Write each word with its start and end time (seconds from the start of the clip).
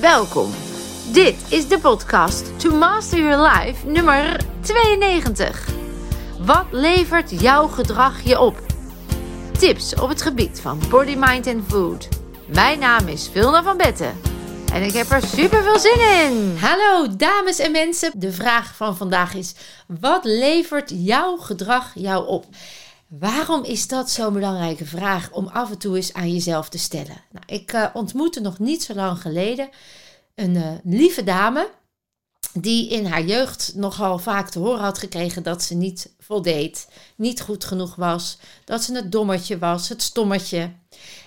Welkom. 0.00 0.50
Dit 1.12 1.34
is 1.48 1.68
de 1.68 1.78
podcast 1.78 2.60
To 2.60 2.70
Master 2.76 3.18
Your 3.18 3.48
Life 3.48 3.86
nummer 3.86 4.40
92. 4.60 5.68
Wat 6.40 6.64
levert 6.70 7.40
jouw 7.40 7.68
gedrag 7.68 8.20
je 8.22 8.40
op? 8.40 8.60
Tips 9.58 9.94
op 9.94 10.08
het 10.08 10.22
gebied 10.22 10.60
van 10.60 10.80
body, 10.90 11.14
mind 11.18 11.46
en 11.46 11.64
food. 11.68 12.08
Mijn 12.46 12.78
naam 12.78 13.08
is 13.08 13.28
Vilna 13.32 13.62
van 13.62 13.76
Betten. 13.76 14.20
En 14.72 14.82
ik 14.82 14.92
heb 14.92 15.10
er 15.10 15.22
super 15.22 15.62
veel 15.62 15.78
zin 15.78 16.00
in. 16.00 16.56
Hallo 16.60 17.16
dames 17.16 17.58
en 17.58 17.72
mensen. 17.72 18.12
De 18.14 18.32
vraag 18.32 18.74
van 18.76 18.96
vandaag 18.96 19.34
is: 19.34 19.54
wat 19.86 20.24
levert 20.24 20.92
jouw 20.94 21.36
gedrag 21.36 21.92
jou 21.94 22.26
op? 22.26 22.44
Waarom 23.08 23.64
is 23.64 23.86
dat 23.86 24.10
zo'n 24.10 24.32
belangrijke 24.32 24.86
vraag 24.86 25.30
om 25.30 25.46
af 25.46 25.70
en 25.70 25.78
toe 25.78 25.96
eens 25.96 26.12
aan 26.12 26.32
jezelf 26.32 26.68
te 26.68 26.78
stellen? 26.78 27.22
Nou, 27.30 27.44
ik 27.46 27.72
uh, 27.72 27.86
ontmoette 27.92 28.40
nog 28.40 28.58
niet 28.58 28.82
zo 28.82 28.94
lang 28.94 29.20
geleden 29.20 29.68
een 30.34 30.54
uh, 30.54 30.72
lieve 30.84 31.24
dame 31.24 31.70
die 32.52 32.90
in 32.90 33.06
haar 33.06 33.24
jeugd 33.24 33.72
nogal 33.74 34.18
vaak 34.18 34.48
te 34.50 34.58
horen 34.58 34.80
had 34.80 34.98
gekregen 34.98 35.42
dat 35.42 35.62
ze 35.62 35.74
niet 35.74 36.14
voldeed, 36.18 36.88
niet 37.16 37.40
goed 37.40 37.64
genoeg 37.64 37.94
was, 37.94 38.38
dat 38.64 38.82
ze 38.82 38.94
het 38.94 39.12
dommertje 39.12 39.58
was, 39.58 39.88
het 39.88 40.02
stommetje. 40.02 40.72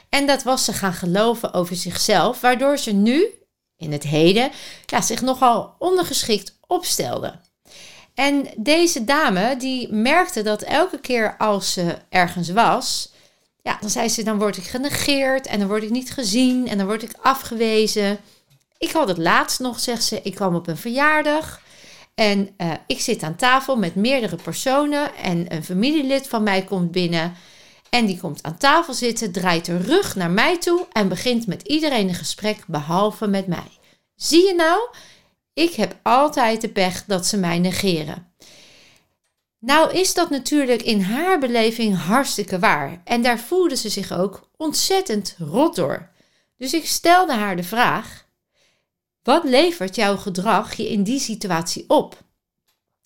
En 0.09 0.27
dat 0.27 0.43
was 0.43 0.65
ze 0.65 0.73
gaan 0.73 0.93
geloven 0.93 1.53
over 1.53 1.75
zichzelf, 1.75 2.41
waardoor 2.41 2.77
ze 2.77 2.91
nu, 2.91 3.27
in 3.75 3.91
het 3.91 4.03
heden, 4.03 4.51
ja, 4.85 5.01
zich 5.01 5.21
nogal 5.21 5.75
ondergeschikt 5.79 6.57
opstelde. 6.67 7.39
En 8.21 8.47
deze 8.57 9.03
dame 9.03 9.55
die 9.57 9.93
merkte 9.93 10.41
dat 10.41 10.61
elke 10.61 10.99
keer 10.99 11.35
als 11.37 11.73
ze 11.73 11.97
ergens 12.09 12.49
was, 12.49 13.11
ja, 13.61 13.77
dan 13.79 13.89
zei 13.89 14.09
ze: 14.09 14.23
dan 14.23 14.37
word 14.37 14.57
ik 14.57 14.63
genegeerd 14.63 15.47
en 15.47 15.59
dan 15.59 15.67
word 15.67 15.83
ik 15.83 15.89
niet 15.89 16.11
gezien 16.11 16.67
en 16.67 16.77
dan 16.77 16.87
word 16.87 17.03
ik 17.03 17.13
afgewezen. 17.21 18.19
Ik 18.77 18.91
had 18.91 19.07
het 19.07 19.17
laatst 19.17 19.59
nog, 19.59 19.79
zegt 19.79 20.03
ze, 20.03 20.19
ik 20.23 20.35
kwam 20.35 20.55
op 20.55 20.67
een 20.67 20.77
verjaardag 20.77 21.61
en 22.15 22.49
uh, 22.57 22.71
ik 22.87 23.01
zit 23.01 23.23
aan 23.23 23.35
tafel 23.35 23.77
met 23.77 23.95
meerdere 23.95 24.35
personen 24.35 25.15
en 25.15 25.53
een 25.53 25.63
familielid 25.63 26.27
van 26.27 26.43
mij 26.43 26.63
komt 26.63 26.91
binnen. 26.91 27.33
En 27.89 28.05
die 28.05 28.19
komt 28.19 28.43
aan 28.43 28.57
tafel 28.57 28.93
zitten, 28.93 29.31
draait 29.31 29.65
de 29.65 29.77
rug 29.77 30.15
naar 30.15 30.31
mij 30.31 30.57
toe 30.57 30.87
en 30.91 31.09
begint 31.09 31.47
met 31.47 31.61
iedereen 31.61 32.07
een 32.07 32.15
gesprek 32.15 32.63
behalve 32.67 33.27
met 33.27 33.47
mij. 33.47 33.79
Zie 34.15 34.47
je 34.47 34.55
nou? 34.55 34.79
Ik 35.61 35.73
heb 35.73 35.95
altijd 36.03 36.61
de 36.61 36.69
pech 36.69 37.05
dat 37.05 37.25
ze 37.25 37.37
mij 37.37 37.59
negeren. 37.59 38.33
Nou 39.59 39.93
is 39.93 40.13
dat 40.13 40.29
natuurlijk 40.29 40.81
in 40.81 41.01
haar 41.01 41.39
beleving 41.39 41.97
hartstikke 41.97 42.59
waar. 42.59 43.01
En 43.03 43.21
daar 43.21 43.39
voelde 43.39 43.75
ze 43.75 43.89
zich 43.89 44.11
ook 44.11 44.49
ontzettend 44.57 45.35
rot 45.37 45.75
door. 45.75 46.09
Dus 46.57 46.73
ik 46.73 46.85
stelde 46.85 47.33
haar 47.33 47.55
de 47.55 47.63
vraag: 47.63 48.25
wat 49.23 49.43
levert 49.43 49.95
jouw 49.95 50.17
gedrag 50.17 50.73
je 50.73 50.89
in 50.89 51.03
die 51.03 51.19
situatie 51.19 51.85
op? 51.87 52.23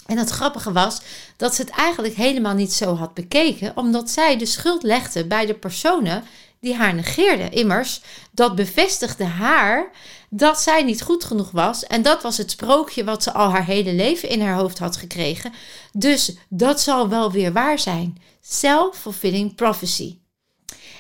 En 0.05 0.17
het 0.17 0.29
grappige 0.29 0.71
was 0.71 1.01
dat 1.37 1.55
ze 1.55 1.61
het 1.61 1.71
eigenlijk 1.71 2.15
helemaal 2.15 2.55
niet 2.55 2.73
zo 2.73 2.95
had 2.95 3.13
bekeken, 3.13 3.77
omdat 3.77 4.09
zij 4.09 4.37
de 4.37 4.45
schuld 4.45 4.83
legde 4.83 5.25
bij 5.25 5.45
de 5.45 5.53
personen 5.53 6.23
die 6.59 6.75
haar 6.75 6.93
negeerden. 6.93 7.51
Immers, 7.51 8.01
dat 8.31 8.55
bevestigde 8.55 9.23
haar 9.23 9.91
dat 10.37 10.61
zij 10.61 10.83
niet 10.83 11.01
goed 11.01 11.23
genoeg 11.23 11.51
was. 11.51 11.83
En 11.83 12.01
dat 12.01 12.21
was 12.21 12.37
het 12.37 12.51
sprookje 12.51 13.03
wat 13.03 13.23
ze 13.23 13.33
al 13.33 13.49
haar 13.49 13.65
hele 13.65 13.93
leven 13.93 14.29
in 14.29 14.41
haar 14.41 14.55
hoofd 14.55 14.79
had 14.79 14.97
gekregen. 14.97 15.53
Dus 15.91 16.37
dat 16.49 16.81
zal 16.81 17.09
wel 17.09 17.31
weer 17.31 17.53
waar 17.53 17.79
zijn. 17.79 18.17
Self-fulfilling 18.41 19.55
prophecy. 19.55 20.17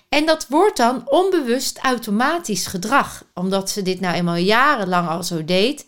En 0.09 0.25
dat 0.25 0.47
wordt 0.49 0.77
dan 0.77 1.09
onbewust 1.09 1.77
automatisch 1.77 2.65
gedrag. 2.67 3.23
Omdat 3.33 3.69
ze 3.69 3.81
dit 3.81 3.99
nou 3.99 4.15
eenmaal 4.15 4.35
jarenlang 4.35 5.07
al 5.07 5.23
zo 5.23 5.45
deed, 5.45 5.85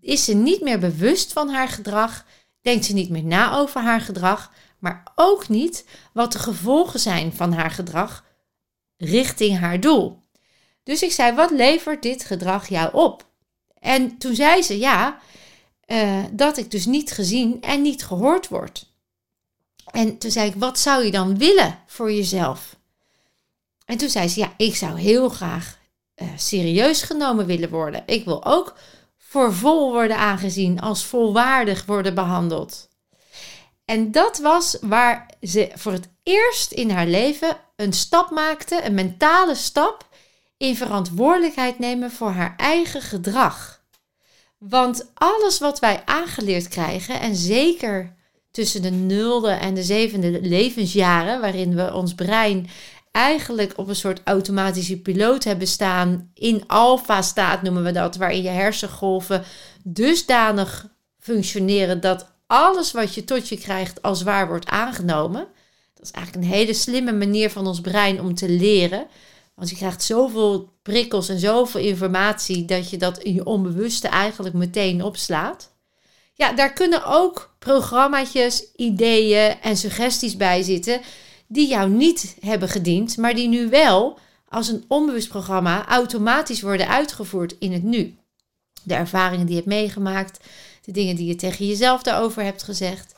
is 0.00 0.24
ze 0.24 0.34
niet 0.34 0.60
meer 0.60 0.78
bewust 0.78 1.32
van 1.32 1.48
haar 1.48 1.68
gedrag 1.68 2.24
denkt 2.60 2.84
ze 2.84 2.92
niet 2.92 3.10
meer 3.10 3.24
na 3.24 3.56
over 3.56 3.80
haar 3.80 4.00
gedrag, 4.00 4.52
maar 4.78 5.12
ook 5.14 5.48
niet 5.48 5.84
wat 6.12 6.32
de 6.32 6.38
gevolgen 6.38 7.00
zijn 7.00 7.32
van 7.32 7.52
haar 7.52 7.70
gedrag 7.70 8.24
richting 8.96 9.58
haar 9.58 9.80
doel. 9.80 10.25
Dus 10.86 11.02
ik 11.02 11.12
zei: 11.12 11.34
Wat 11.34 11.50
levert 11.50 12.02
dit 12.02 12.24
gedrag 12.24 12.68
jou 12.68 12.94
op? 12.94 13.26
En 13.78 14.18
toen 14.18 14.34
zei 14.34 14.62
ze: 14.62 14.78
Ja, 14.78 15.18
uh, 15.86 16.24
dat 16.32 16.56
ik 16.56 16.70
dus 16.70 16.86
niet 16.86 17.12
gezien 17.12 17.62
en 17.62 17.82
niet 17.82 18.04
gehoord 18.04 18.48
word. 18.48 18.86
En 19.90 20.18
toen 20.18 20.30
zei 20.30 20.48
ik: 20.48 20.54
Wat 20.54 20.78
zou 20.78 21.04
je 21.04 21.10
dan 21.10 21.38
willen 21.38 21.78
voor 21.86 22.12
jezelf? 22.12 22.76
En 23.84 23.96
toen 23.96 24.08
zei 24.08 24.28
ze: 24.28 24.40
Ja, 24.40 24.52
ik 24.56 24.76
zou 24.76 24.98
heel 24.98 25.28
graag 25.28 25.78
uh, 26.16 26.28
serieus 26.36 27.02
genomen 27.02 27.46
willen 27.46 27.70
worden. 27.70 28.02
Ik 28.06 28.24
wil 28.24 28.44
ook 28.44 28.76
voor 29.18 29.54
vol 29.54 29.92
worden 29.92 30.16
aangezien, 30.16 30.80
als 30.80 31.04
volwaardig 31.04 31.84
worden 31.84 32.14
behandeld. 32.14 32.88
En 33.84 34.12
dat 34.12 34.38
was 34.38 34.76
waar 34.80 35.30
ze 35.40 35.70
voor 35.74 35.92
het 35.92 36.08
eerst 36.22 36.72
in 36.72 36.90
haar 36.90 37.06
leven 37.06 37.56
een 37.76 37.92
stap 37.92 38.30
maakte, 38.30 38.84
een 38.84 38.94
mentale 38.94 39.54
stap 39.54 40.05
in 40.56 40.76
verantwoordelijkheid 40.76 41.78
nemen 41.78 42.10
voor 42.10 42.30
haar 42.30 42.54
eigen 42.56 43.02
gedrag. 43.02 43.84
Want 44.58 45.10
alles 45.14 45.58
wat 45.58 45.78
wij 45.78 46.02
aangeleerd 46.04 46.68
krijgen, 46.68 47.20
en 47.20 47.36
zeker 47.36 48.14
tussen 48.50 48.82
de 48.82 48.90
nulde 48.90 49.50
en 49.50 49.74
de 49.74 49.82
zevende 49.82 50.40
levensjaren, 50.40 51.40
waarin 51.40 51.74
we 51.74 51.94
ons 51.94 52.14
brein 52.14 52.68
eigenlijk 53.16 53.72
op 53.76 53.88
een 53.88 53.96
soort 53.96 54.20
automatische 54.24 55.00
piloot 55.00 55.44
hebben 55.44 55.66
staan. 55.66 56.30
In 56.34 56.64
alfa-staat 56.66 57.62
noemen 57.62 57.84
we 57.84 57.92
dat, 57.92 58.16
waarin 58.16 58.42
je 58.42 58.48
hersengolven 58.48 59.44
dusdanig 59.82 60.88
functioneren 61.18 62.00
dat 62.00 62.34
alles 62.46 62.92
wat 62.92 63.14
je 63.14 63.24
tot 63.24 63.48
je 63.48 63.58
krijgt 63.58 64.02
als 64.02 64.22
waar 64.22 64.48
wordt 64.48 64.68
aangenomen. 64.68 65.46
Dat 65.94 66.04
is 66.04 66.10
eigenlijk 66.10 66.46
een 66.46 66.52
hele 66.52 66.74
slimme 66.74 67.12
manier 67.12 67.50
van 67.50 67.66
ons 67.66 67.80
brein 67.80 68.20
om 68.20 68.34
te 68.34 68.48
leren. 68.48 69.06
Want 69.56 69.70
je 69.70 69.76
krijgt 69.76 70.02
zoveel 70.02 70.72
prikkels 70.82 71.28
en 71.28 71.38
zoveel 71.38 71.80
informatie 71.80 72.64
dat 72.64 72.90
je 72.90 72.96
dat 72.96 73.18
in 73.18 73.34
je 73.34 73.44
onbewuste 73.44 74.08
eigenlijk 74.08 74.54
meteen 74.54 75.02
opslaat. 75.02 75.72
Ja, 76.32 76.52
daar 76.52 76.72
kunnen 76.72 77.04
ook 77.04 77.54
programma's, 77.58 78.64
ideeën 78.76 79.60
en 79.60 79.76
suggesties 79.76 80.36
bij 80.36 80.62
zitten 80.62 81.00
die 81.46 81.68
jou 81.68 81.90
niet 81.90 82.36
hebben 82.40 82.68
gediend, 82.68 83.16
maar 83.16 83.34
die 83.34 83.48
nu 83.48 83.68
wel 83.68 84.18
als 84.48 84.68
een 84.68 84.84
onbewust 84.88 85.28
programma 85.28 85.86
automatisch 85.86 86.60
worden 86.60 86.88
uitgevoerd 86.88 87.56
in 87.58 87.72
het 87.72 87.82
nu. 87.82 88.16
De 88.82 88.94
ervaringen 88.94 89.46
die 89.46 89.54
je 89.54 89.60
hebt 89.60 89.74
meegemaakt, 89.74 90.44
de 90.84 90.92
dingen 90.92 91.16
die 91.16 91.26
je 91.26 91.34
tegen 91.34 91.66
jezelf 91.66 92.02
daarover 92.02 92.42
hebt 92.42 92.62
gezegd. 92.62 93.15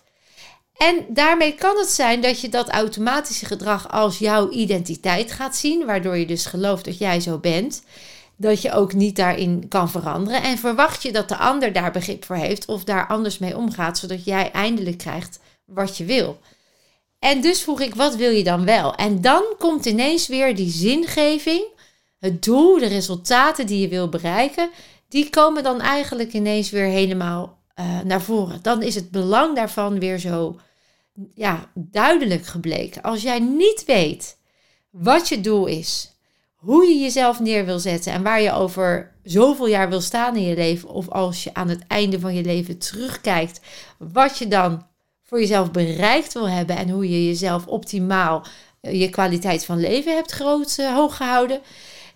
En 0.78 1.06
daarmee 1.08 1.54
kan 1.54 1.76
het 1.76 1.88
zijn 1.88 2.20
dat 2.20 2.40
je 2.40 2.48
dat 2.48 2.68
automatische 2.68 3.46
gedrag 3.46 3.90
als 3.90 4.18
jouw 4.18 4.50
identiteit 4.50 5.32
gaat 5.32 5.56
zien, 5.56 5.86
waardoor 5.86 6.16
je 6.16 6.26
dus 6.26 6.46
gelooft 6.46 6.84
dat 6.84 6.98
jij 6.98 7.20
zo 7.20 7.38
bent, 7.38 7.82
dat 8.36 8.62
je 8.62 8.72
ook 8.72 8.92
niet 8.92 9.16
daarin 9.16 9.68
kan 9.68 9.90
veranderen. 9.90 10.42
En 10.42 10.58
verwacht 10.58 11.02
je 11.02 11.12
dat 11.12 11.28
de 11.28 11.36
ander 11.36 11.72
daar 11.72 11.90
begrip 11.92 12.24
voor 12.24 12.36
heeft 12.36 12.66
of 12.66 12.84
daar 12.84 13.06
anders 13.06 13.38
mee 13.38 13.56
omgaat, 13.56 13.98
zodat 13.98 14.24
jij 14.24 14.50
eindelijk 14.50 14.98
krijgt 14.98 15.40
wat 15.64 15.96
je 15.96 16.04
wil. 16.04 16.38
En 17.18 17.40
dus 17.40 17.62
vroeg 17.62 17.80
ik, 17.80 17.94
wat 17.94 18.16
wil 18.16 18.30
je 18.30 18.44
dan 18.44 18.64
wel? 18.64 18.94
En 18.94 19.20
dan 19.20 19.42
komt 19.58 19.86
ineens 19.86 20.26
weer 20.26 20.56
die 20.56 20.70
zingeving, 20.70 21.64
het 22.18 22.42
doel, 22.44 22.78
de 22.78 22.86
resultaten 22.86 23.66
die 23.66 23.80
je 23.80 23.88
wil 23.88 24.08
bereiken, 24.08 24.70
die 25.08 25.30
komen 25.30 25.62
dan 25.62 25.80
eigenlijk 25.80 26.32
ineens 26.32 26.70
weer 26.70 26.86
helemaal 26.86 27.58
uh, 27.80 28.00
naar 28.04 28.22
voren. 28.22 28.58
Dan 28.62 28.82
is 28.82 28.94
het 28.94 29.10
belang 29.10 29.56
daarvan 29.56 29.98
weer 29.98 30.18
zo 30.18 30.56
ja, 31.34 31.70
duidelijk 31.74 32.46
gebleken. 32.46 33.02
Als 33.02 33.22
jij 33.22 33.38
niet 33.38 33.84
weet 33.86 34.36
wat 34.90 35.28
je 35.28 35.40
doel 35.40 35.66
is, 35.66 36.12
hoe 36.54 36.84
je 36.84 36.98
jezelf 36.98 37.40
neer 37.40 37.64
wil 37.64 37.78
zetten 37.78 38.12
en 38.12 38.22
waar 38.22 38.40
je 38.40 38.52
over 38.52 39.12
zoveel 39.22 39.66
jaar 39.66 39.88
wil 39.88 40.00
staan 40.00 40.36
in 40.36 40.42
je 40.42 40.54
leven, 40.54 40.88
of 40.88 41.08
als 41.08 41.44
je 41.44 41.54
aan 41.54 41.68
het 41.68 41.86
einde 41.86 42.20
van 42.20 42.34
je 42.34 42.42
leven 42.42 42.78
terugkijkt, 42.78 43.60
wat 43.98 44.38
je 44.38 44.48
dan 44.48 44.86
voor 45.22 45.40
jezelf 45.40 45.70
bereikt 45.70 46.32
wil 46.32 46.48
hebben 46.48 46.76
en 46.76 46.90
hoe 46.90 47.08
je 47.08 47.26
jezelf 47.26 47.66
optimaal 47.66 48.46
eh, 48.80 49.00
je 49.00 49.08
kwaliteit 49.08 49.64
van 49.64 49.80
leven 49.80 50.14
hebt 50.14 50.30
groot 50.30 50.76
uh, 50.80 50.94
hoog 50.94 51.16
gehouden, 51.16 51.60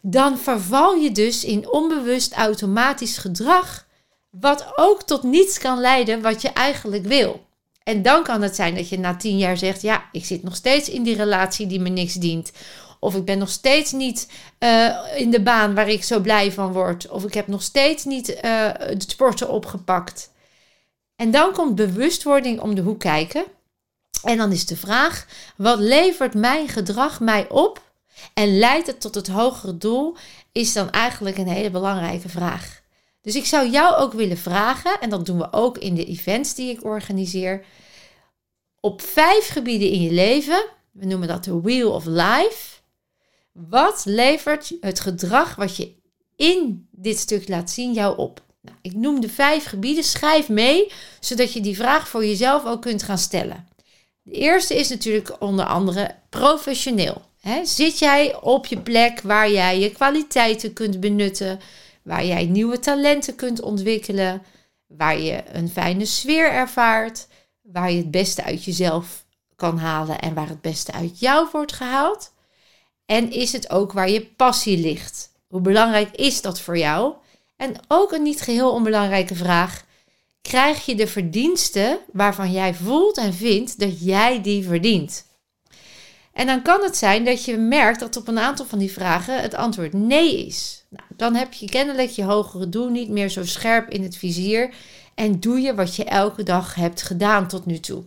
dan 0.01 0.39
verval 0.39 0.95
je 0.95 1.13
dus 1.13 1.45
in 1.45 1.73
onbewust 1.73 2.33
automatisch 2.33 3.19
gedrag, 3.19 3.87
wat 4.31 4.73
ook 4.77 5.03
tot 5.03 5.23
niets 5.23 5.59
kan 5.59 5.79
leiden 5.81 6.23
wat 6.23 6.43
je 6.43 6.49
eigenlijk 6.49 7.05
wil. 7.05 7.47
En 7.85 8.03
dan 8.03 8.23
kan 8.23 8.43
het 8.43 8.55
zijn 8.55 8.75
dat 8.75 8.89
je 8.89 8.99
na 8.99 9.17
tien 9.17 9.39
jaar 9.39 9.57
zegt: 9.57 9.83
Ja, 9.83 10.05
ik 10.13 10.25
zit 10.25 10.43
nog 10.43 10.57
steeds 10.57 10.89
in 10.89 11.03
die 11.03 11.17
relatie 11.17 11.67
die 11.67 11.81
me 11.81 11.89
niks 11.89 12.15
dient. 12.15 12.53
Of 13.01 13.15
ik 13.15 13.25
ben 13.25 13.39
nog 13.39 13.49
steeds 13.49 13.93
niet 13.93 14.29
uh, 14.59 14.97
in 15.17 15.31
de 15.31 15.43
baan 15.43 15.75
waar 15.75 15.89
ik 15.89 16.05
zo 16.05 16.21
blij 16.21 16.53
van 16.53 16.73
word. 16.73 17.09
Of 17.09 17.25
ik 17.25 17.35
heb 17.35 17.47
nog 17.47 17.63
steeds 17.63 18.05
niet 18.05 18.29
uh, 18.29 18.69
het 18.73 19.11
sporten 19.11 19.49
opgepakt. 19.49 20.31
En 21.17 21.31
dan 21.31 21.53
komt 21.53 21.75
bewustwording 21.75 22.61
om 22.61 22.75
de 22.75 22.83
hoek 22.83 23.01
kijken. 23.01 23.45
En 24.23 24.37
dan 24.37 24.53
is 24.53 24.67
de 24.67 24.77
vraag: 24.77 25.27
wat 25.57 25.79
levert 25.79 26.35
mijn 26.35 26.69
gedrag 26.69 27.21
mij 27.21 27.49
op? 27.49 27.91
En 28.35 28.59
leidt 28.59 28.87
het 28.87 29.01
tot 29.01 29.15
het 29.15 29.29
hogere 29.29 29.79
doel? 29.79 30.17
is 30.53 30.73
dan 30.73 30.91
eigenlijk 30.91 31.39
een 31.39 31.49
hele 31.49 31.71
belangrijke 31.71 32.29
vraag. 32.29 32.82
Dus 33.23 33.37
ik 33.37 33.45
zou 33.45 33.71
jou 33.71 33.97
ook 33.97 34.13
willen 34.13 34.39
vragen, 34.39 35.01
en 35.01 35.11
dat 35.11 35.27
doen 35.27 35.39
we 35.39 35.53
ook 35.53 35.79
in 35.79 35.95
de 35.95 36.05
events 36.05 36.55
die 36.55 36.71
ik 36.71 36.85
organiseer, 36.85 37.65
op 38.81 39.03
vijf 39.03 39.49
gebieden 39.49 39.91
in 39.91 40.03
je 40.03 40.13
leven, 40.13 40.65
we 40.91 41.07
noemen 41.07 41.29
dat 41.29 41.45
de 41.45 41.61
Wheel 41.61 41.93
of 41.93 42.05
Life, 42.05 42.81
wat 43.53 44.03
levert 44.05 44.73
het 44.81 45.01
gedrag 45.01 45.55
wat 45.55 45.77
je 45.77 45.95
in 46.37 46.89
dit 46.91 47.19
stuk 47.19 47.49
laat 47.49 47.71
zien 47.71 47.93
jou 47.93 48.19
op? 48.19 48.43
Nou, 48.61 48.77
ik 48.83 48.95
noem 48.95 49.21
de 49.21 49.29
vijf 49.29 49.65
gebieden, 49.65 50.05
schrijf 50.05 50.49
mee, 50.49 50.93
zodat 51.21 51.53
je 51.53 51.61
die 51.61 51.77
vraag 51.77 52.09
voor 52.09 52.25
jezelf 52.25 52.65
ook 52.65 52.83
kunt 52.83 53.03
gaan 53.03 53.19
stellen. 53.19 53.69
De 54.23 54.33
eerste 54.33 54.75
is 54.75 54.89
natuurlijk 54.89 55.37
onder 55.39 55.65
andere 55.65 56.15
professioneel. 56.29 57.23
zit 57.63 57.99
jij 57.99 58.41
op 58.41 58.67
je 58.67 58.81
plek 58.81 59.21
waar 59.21 59.51
jij 59.51 59.79
je 59.79 59.91
kwaliteiten 59.91 60.73
kunt 60.73 61.01
benutten, 61.01 61.61
waar 62.03 62.25
jij 62.25 62.45
nieuwe 62.45 62.79
talenten 62.79 63.35
kunt 63.35 63.61
ontwikkelen, 63.61 64.43
waar 64.87 65.19
je 65.19 65.43
een 65.53 65.69
fijne 65.69 66.05
sfeer 66.05 66.51
ervaart, 66.51 67.27
waar 67.63 67.91
je 67.91 67.97
het 67.97 68.11
beste 68.11 68.45
uit 68.45 68.65
jezelf 68.65 69.25
kan 69.57 69.79
halen 69.79 70.21
en 70.21 70.35
waar 70.35 70.49
het 70.49 70.61
beste 70.61 70.93
uit 70.93 71.19
jou 71.19 71.49
wordt 71.53 71.73
gehaald? 71.73 72.33
En 73.07 73.31
is 73.31 73.53
het 73.53 73.71
ook 73.71 73.93
waar 73.93 74.11
je 74.11 74.27
passie 74.27 74.79
ligt? 74.79 75.33
Hoe 75.49 75.61
belangrijk 75.61 76.17
is 76.17 76.41
dat 76.41 76.61
voor 76.61 76.79
jou? 76.79 77.15
En 77.57 77.75
ook 77.89 78.13
een 78.13 78.23
niet 78.23 78.41
geheel 78.41 78.73
onbelangrijke 78.73 79.35
vraag: 79.35 79.85
krijg 80.43 80.85
je 80.85 80.95
de 80.95 81.07
verdiensten 81.07 81.99
waarvan 82.13 82.53
jij 82.53 82.75
voelt 82.75 83.17
en 83.17 83.35
vindt 83.35 83.79
dat 83.81 84.05
jij 84.05 84.43
die 84.43 84.65
verdient? 84.65 85.27
En 86.33 86.47
dan 86.47 86.63
kan 86.63 86.83
het 86.83 86.97
zijn 86.97 87.25
dat 87.25 87.45
je 87.45 87.57
merkt 87.57 88.01
dat 88.01 88.17
op 88.17 88.29
een 88.29 88.39
aantal 88.39 88.67
van 88.67 88.79
die 88.79 88.93
vragen 88.93 89.41
het 89.41 89.55
antwoord 89.55 89.93
nee 89.93 90.47
is. 90.47 90.82
Nou, 90.93 91.07
dan 91.17 91.35
heb 91.35 91.53
je 91.53 91.67
kennelijk 91.67 92.11
je 92.11 92.25
hogere 92.25 92.69
doel 92.69 92.89
niet 92.89 93.09
meer 93.09 93.29
zo 93.29 93.45
scherp 93.45 93.91
in 93.91 94.03
het 94.03 94.17
vizier 94.17 94.75
en 95.15 95.41
doe 95.41 95.61
je 95.61 95.75
wat 95.75 95.97
je 95.97 96.05
elke 96.05 96.43
dag 96.43 96.75
hebt 96.75 97.03
gedaan 97.03 97.49
tot 97.49 97.67
nu 97.67 97.81
toe. 97.81 98.05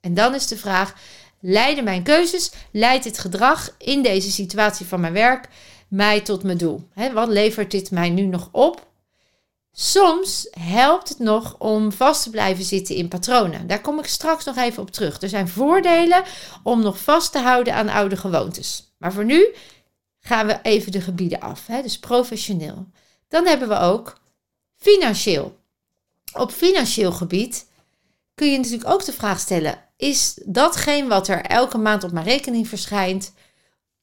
En 0.00 0.14
dan 0.14 0.34
is 0.34 0.46
de 0.46 0.56
vraag: 0.56 0.94
leiden 1.40 1.84
mijn 1.84 2.02
keuzes, 2.02 2.52
leidt 2.72 3.04
dit 3.04 3.18
gedrag 3.18 3.74
in 3.78 4.02
deze 4.02 4.30
situatie 4.30 4.86
van 4.86 5.00
mijn 5.00 5.12
werk 5.12 5.48
mij 5.88 6.20
tot 6.20 6.42
mijn 6.42 6.58
doel? 6.58 6.88
wat 7.12 7.28
levert 7.28 7.70
dit 7.70 7.90
mij 7.90 8.10
nu 8.10 8.22
nog 8.22 8.48
op? 8.52 8.86
Soms 9.72 10.48
helpt 10.60 11.08
het 11.08 11.18
nog 11.18 11.56
om 11.58 11.92
vast 11.92 12.22
te 12.22 12.30
blijven 12.30 12.64
zitten 12.64 12.94
in 12.94 13.08
patronen. 13.08 13.66
Daar 13.66 13.80
kom 13.80 13.98
ik 13.98 14.06
straks 14.06 14.44
nog 14.44 14.56
even 14.56 14.82
op 14.82 14.90
terug. 14.90 15.20
Er 15.20 15.28
zijn 15.28 15.48
voordelen 15.48 16.22
om 16.62 16.82
nog 16.82 16.98
vast 16.98 17.32
te 17.32 17.38
houden 17.38 17.74
aan 17.74 17.88
oude 17.88 18.16
gewoontes. 18.16 18.92
Maar 18.98 19.12
voor 19.12 19.24
nu 19.24 19.54
gaan 20.28 20.46
we 20.46 20.58
even 20.62 20.92
de 20.92 21.00
gebieden 21.00 21.40
af. 21.40 21.66
Hè? 21.66 21.82
Dus 21.82 21.98
professioneel. 21.98 22.86
Dan 23.28 23.46
hebben 23.46 23.68
we 23.68 23.78
ook 23.78 24.18
financieel. 24.76 25.56
Op 26.32 26.50
financieel 26.50 27.12
gebied 27.12 27.66
kun 28.34 28.50
je 28.50 28.56
natuurlijk 28.56 28.90
ook 28.90 29.04
de 29.04 29.12
vraag 29.12 29.40
stellen: 29.40 29.84
is 29.96 30.40
datgene 30.44 31.08
wat 31.08 31.28
er 31.28 31.40
elke 31.40 31.78
maand 31.78 32.04
op 32.04 32.12
mijn 32.12 32.26
rekening 32.26 32.68
verschijnt, 32.68 33.32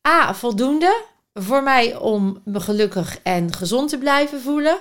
A, 0.07 0.33
voldoende 0.33 1.03
voor 1.33 1.63
mij 1.63 1.95
om 1.95 2.41
me 2.45 2.59
gelukkig 2.59 3.19
en 3.23 3.53
gezond 3.53 3.89
te 3.89 3.97
blijven 3.97 4.41
voelen? 4.41 4.77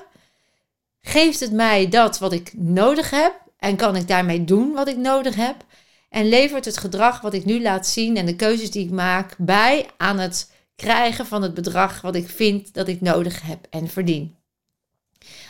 Geeft 1.00 1.40
het 1.40 1.52
mij 1.52 1.88
dat 1.88 2.18
wat 2.18 2.32
ik 2.32 2.52
nodig 2.56 3.10
heb 3.10 3.34
en 3.58 3.76
kan 3.76 3.96
ik 3.96 4.08
daarmee 4.08 4.44
doen 4.44 4.72
wat 4.72 4.88
ik 4.88 4.96
nodig 4.96 5.34
heb? 5.34 5.56
En 6.08 6.28
levert 6.28 6.64
het 6.64 6.76
gedrag 6.76 7.20
wat 7.20 7.34
ik 7.34 7.44
nu 7.44 7.62
laat 7.62 7.86
zien 7.86 8.16
en 8.16 8.26
de 8.26 8.36
keuzes 8.36 8.70
die 8.70 8.84
ik 8.84 8.90
maak 8.90 9.34
bij 9.38 9.86
aan 9.96 10.18
het 10.18 10.52
krijgen 10.76 11.26
van 11.26 11.42
het 11.42 11.54
bedrag 11.54 12.00
wat 12.00 12.14
ik 12.14 12.28
vind 12.28 12.74
dat 12.74 12.88
ik 12.88 13.00
nodig 13.00 13.42
heb 13.42 13.66
en 13.70 13.88
verdien? 13.88 14.36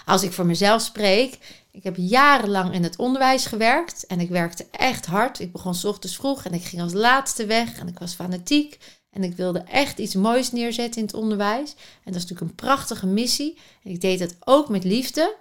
Als 0.04 0.22
ik 0.22 0.32
voor 0.32 0.46
mezelf 0.46 0.82
spreek, 0.82 1.38
ik 1.70 1.82
heb 1.82 1.94
jarenlang 1.96 2.74
in 2.74 2.82
het 2.82 2.96
onderwijs 2.96 3.46
gewerkt 3.46 4.06
en 4.06 4.20
ik 4.20 4.28
werkte 4.28 4.66
echt 4.70 5.06
hard. 5.06 5.40
Ik 5.40 5.52
begon 5.52 5.74
s 5.74 5.84
ochtends 5.84 6.16
vroeg 6.16 6.44
en 6.44 6.54
ik 6.54 6.64
ging 6.64 6.82
als 6.82 6.92
laatste 6.92 7.46
weg 7.46 7.78
en 7.78 7.88
ik 7.88 7.98
was 7.98 8.14
fanatiek 8.14 8.78
en 9.10 9.24
ik 9.24 9.36
wilde 9.36 9.58
echt 9.58 9.98
iets 9.98 10.14
moois 10.14 10.52
neerzetten 10.52 11.00
in 11.00 11.06
het 11.06 11.16
onderwijs. 11.16 11.70
En 12.04 12.12
dat 12.12 12.14
is 12.14 12.20
natuurlijk 12.22 12.50
een 12.50 12.54
prachtige 12.54 13.06
missie. 13.06 13.58
Ik 13.82 14.00
deed 14.00 14.18
dat 14.18 14.36
ook 14.40 14.68
met 14.68 14.84
liefde. 14.84 15.36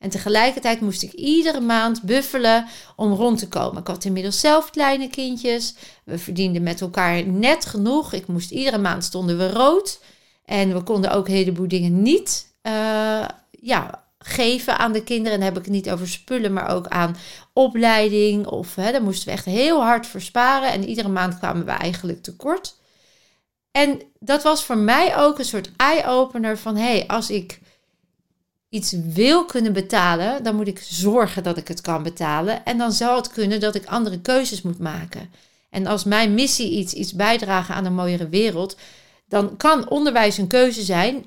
En 0.00 0.10
tegelijkertijd 0.10 0.80
moest 0.80 1.02
ik 1.02 1.12
iedere 1.12 1.60
maand 1.60 2.02
buffelen 2.02 2.66
om 2.96 3.12
rond 3.12 3.38
te 3.38 3.48
komen. 3.48 3.80
Ik 3.80 3.86
had 3.86 4.04
inmiddels 4.04 4.40
zelf 4.40 4.70
kleine 4.70 5.08
kindjes. 5.08 5.74
We 6.04 6.18
verdienden 6.18 6.62
met 6.62 6.80
elkaar 6.80 7.26
net 7.26 7.66
genoeg. 7.66 8.12
Ik 8.12 8.26
moest 8.26 8.50
iedere 8.50 8.78
maand 8.78 9.04
stonden 9.04 9.38
we 9.38 9.50
rood. 9.50 10.00
En 10.44 10.72
we 10.72 10.82
konden 10.82 11.10
ook 11.10 11.28
een 11.28 11.34
heleboel 11.34 11.68
dingen 11.68 12.02
niet 12.02 12.54
uh, 12.62 13.24
ja, 13.50 14.04
geven 14.18 14.78
aan 14.78 14.92
de 14.92 15.04
kinderen. 15.04 15.32
En 15.32 15.38
dan 15.38 15.48
heb 15.48 15.58
ik 15.58 15.64
het 15.64 15.74
niet 15.74 15.90
over 15.90 16.08
spullen, 16.08 16.52
maar 16.52 16.70
ook 16.70 16.88
aan 16.88 17.16
opleiding. 17.52 18.46
Of 18.46 18.74
hè, 18.74 18.92
daar 18.92 19.02
moesten 19.02 19.26
we 19.26 19.32
echt 19.32 19.44
heel 19.44 19.82
hard 19.82 20.06
voor 20.06 20.20
sparen. 20.20 20.72
En 20.72 20.88
iedere 20.88 21.08
maand 21.08 21.38
kwamen 21.38 21.64
we 21.64 21.70
eigenlijk 21.70 22.22
tekort. 22.22 22.78
En 23.70 24.02
dat 24.18 24.42
was 24.42 24.64
voor 24.64 24.78
mij 24.78 25.16
ook 25.16 25.38
een 25.38 25.44
soort 25.44 25.70
eye-opener 25.76 26.58
van 26.58 26.76
hé, 26.76 26.82
hey, 26.82 27.06
als 27.06 27.30
ik 27.30 27.60
iets 28.70 28.92
wil 28.92 29.44
kunnen 29.44 29.72
betalen, 29.72 30.42
dan 30.42 30.56
moet 30.56 30.68
ik 30.68 30.78
zorgen 30.78 31.42
dat 31.42 31.56
ik 31.56 31.68
het 31.68 31.80
kan 31.80 32.02
betalen. 32.02 32.64
En 32.64 32.78
dan 32.78 32.92
zou 32.92 33.16
het 33.16 33.28
kunnen 33.28 33.60
dat 33.60 33.74
ik 33.74 33.86
andere 33.86 34.20
keuzes 34.20 34.62
moet 34.62 34.78
maken. 34.78 35.30
En 35.70 35.86
als 35.86 36.04
mijn 36.04 36.34
missie 36.34 36.70
iets, 36.70 36.92
iets 36.92 37.12
bijdragen 37.12 37.74
aan 37.74 37.84
een 37.84 37.94
mooiere 37.94 38.28
wereld, 38.28 38.76
dan 39.28 39.56
kan 39.56 39.88
onderwijs 39.88 40.38
een 40.38 40.46
keuze 40.46 40.82
zijn. 40.82 41.24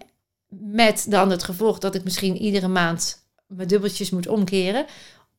Met 0.48 1.06
dan 1.10 1.30
het 1.30 1.44
gevolg 1.44 1.80
dat 1.80 1.96
ik 1.96 2.04
misschien 2.04 2.38
iedere 2.38 2.68
maand 2.68 3.24
mijn 3.48 3.68
dubbeltjes 3.68 4.10
moet 4.10 4.28
omkeren. 4.28 4.86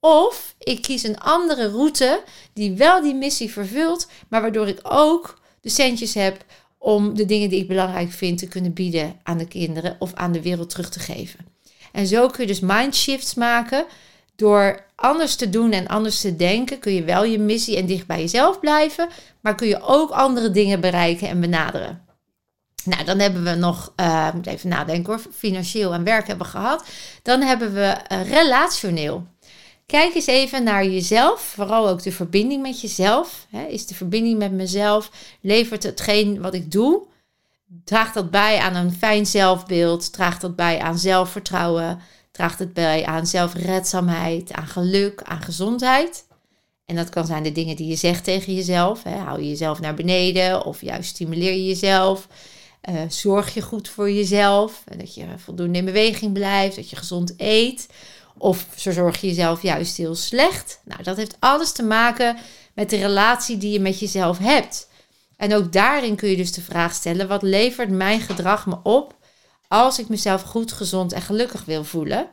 Of 0.01 0.55
ik 0.59 0.83
kies 0.83 1.03
een 1.03 1.21
andere 1.21 1.69
route 1.69 2.23
die 2.53 2.73
wel 2.77 3.03
die 3.03 3.15
missie 3.15 3.53
vervult, 3.53 4.09
maar 4.29 4.41
waardoor 4.41 4.69
ik 4.69 4.79
ook 4.83 5.41
de 5.61 5.69
centjes 5.69 6.15
heb 6.15 6.45
om 6.79 7.15
de 7.15 7.25
dingen 7.25 7.49
die 7.49 7.61
ik 7.61 7.69
belangrijk 7.69 8.11
vind 8.11 8.39
te 8.39 8.49
kunnen 8.49 8.73
bieden 8.73 9.21
aan 9.23 9.39
de 9.39 9.49
kinderen 9.49 9.97
of 9.99 10.15
aan 10.15 10.33
de 10.33 10.43
wereld 10.43 10.71
terug 10.71 10.91
te 10.91 11.01
geven. 11.01 11.54
En 11.95 12.07
zo 12.07 12.27
kun 12.27 12.41
je 12.41 12.47
dus 12.47 12.61
mindshifts 12.61 13.35
maken. 13.35 13.85
Door 14.37 14.85
anders 14.95 15.35
te 15.35 15.51
doen 15.51 15.73
en 15.73 15.87
anders 15.87 16.21
te 16.21 16.37
denken, 16.37 16.79
kun 16.79 16.95
je 16.95 17.03
wel 17.03 17.25
je 17.25 17.39
missie 17.39 17.77
en 17.77 17.87
dicht 17.87 18.07
bij 18.07 18.21
jezelf 18.21 18.61
blijven, 18.61 19.09
maar 19.41 19.55
kun 19.55 19.69
je 19.69 19.83
ook 19.83 20.11
andere 20.11 20.51
dingen 20.51 20.81
bereiken 20.81 21.29
en 21.29 21.41
benaderen. 21.41 22.05
Nou, 22.85 23.05
dan 23.05 23.19
hebben 23.19 23.45
we 23.45 23.55
nog, 23.55 23.93
uh, 23.97 24.33
moet 24.35 24.47
even 24.47 24.69
nadenken 24.69 25.13
hoor, 25.13 25.23
financieel 25.37 25.93
en 25.93 26.05
werk 26.05 26.27
hebben 26.27 26.47
gehad. 26.47 26.85
Dan 27.23 27.41
hebben 27.41 27.75
we 27.75 27.97
uh, 28.13 28.31
relationeel. 28.31 29.27
Kijk 29.87 30.15
eens 30.15 30.27
even 30.27 30.63
naar 30.63 30.87
jezelf, 30.87 31.41
vooral 31.41 31.89
ook 31.89 32.03
de 32.03 32.13
verbinding 32.13 32.63
met 32.63 32.81
jezelf. 32.81 33.47
Hè? 33.51 33.65
Is 33.65 33.87
de 33.87 33.95
verbinding 33.95 34.39
met 34.39 34.53
mezelf, 34.53 35.11
levert 35.41 35.83
hetgeen 35.83 36.41
wat 36.41 36.55
ik 36.55 36.73
doe, 36.73 37.03
draagt 37.85 38.15
dat 38.15 38.31
bij 38.31 38.59
aan 38.59 38.75
een 38.75 38.93
fijn 38.93 39.27
zelfbeeld, 39.27 40.13
draagt 40.13 40.41
dat 40.41 40.57
bij 40.57 40.81
aan 40.81 40.99
zelfvertrouwen, 40.99 42.01
draagt 42.33 42.59
het 42.59 42.73
bij 42.73 43.05
aan 43.05 43.27
zelfredzaamheid, 43.27 44.53
aan 44.53 44.67
geluk, 44.67 45.23
aan 45.23 45.43
gezondheid. 45.43 46.25
En 46.85 46.97
dat 46.97 47.09
kan 47.09 47.27
zijn 47.27 47.43
de 47.43 47.53
dingen 47.53 47.77
die 47.77 47.89
je 47.89 47.97
zegt 47.97 48.25
tegen 48.25 48.55
jezelf. 48.55 49.03
Hè? 49.03 49.17
Hou 49.17 49.41
je 49.41 49.49
jezelf 49.49 49.81
naar 49.81 49.95
beneden 49.95 50.65
of 50.65 50.81
juist 50.81 51.09
stimuleer 51.09 51.53
je 51.53 51.67
jezelf. 51.67 52.29
Uh, 52.91 53.01
zorg 53.09 53.55
je 53.55 53.63
goed 53.63 53.89
voor 53.89 54.11
jezelf. 54.11 54.83
Dat 54.97 55.15
je 55.15 55.25
voldoende 55.37 55.79
in 55.79 55.85
beweging 55.85 56.33
blijft. 56.33 56.77
Dat 56.77 56.91
je 56.91 56.97
gezond 56.97 57.35
eet. 57.37 57.89
Of 58.39 58.67
zorg 58.77 59.21
je 59.21 59.27
jezelf 59.27 59.63
juist 59.63 59.97
heel 59.97 60.15
slecht. 60.15 60.81
Nou, 60.85 61.03
dat 61.03 61.17
heeft 61.17 61.37
alles 61.39 61.73
te 61.73 61.83
maken 61.83 62.37
met 62.75 62.91
de 62.91 62.97
relatie 62.97 63.57
die 63.57 63.73
je 63.73 63.81
met 63.81 63.99
jezelf 63.99 64.39
hebt. 64.39 64.89
En 65.37 65.55
ook 65.55 65.73
daarin 65.73 66.17
kun 66.17 66.29
je 66.29 66.37
dus 66.37 66.53
de 66.53 66.61
vraag 66.61 66.95
stellen: 66.95 67.29
wat 67.29 67.43
levert 67.43 67.91
mijn 67.91 68.21
gedrag 68.21 68.67
me 68.67 68.77
op 68.83 69.17
als 69.69 69.99
ik 69.99 70.09
mezelf 70.09 70.43
goed, 70.43 70.73
gezond 70.73 71.13
en 71.13 71.23
gelukkig 71.23 71.65
wil 71.65 71.85
voelen? 71.85 72.27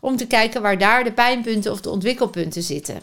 Om 0.00 0.16
te 0.16 0.26
kijken 0.26 0.62
waar 0.62 0.78
daar 0.78 1.04
de 1.04 1.12
pijnpunten 1.12 1.72
of 1.72 1.80
de 1.80 1.90
ontwikkelpunten 1.90 2.62
zitten. 2.62 3.00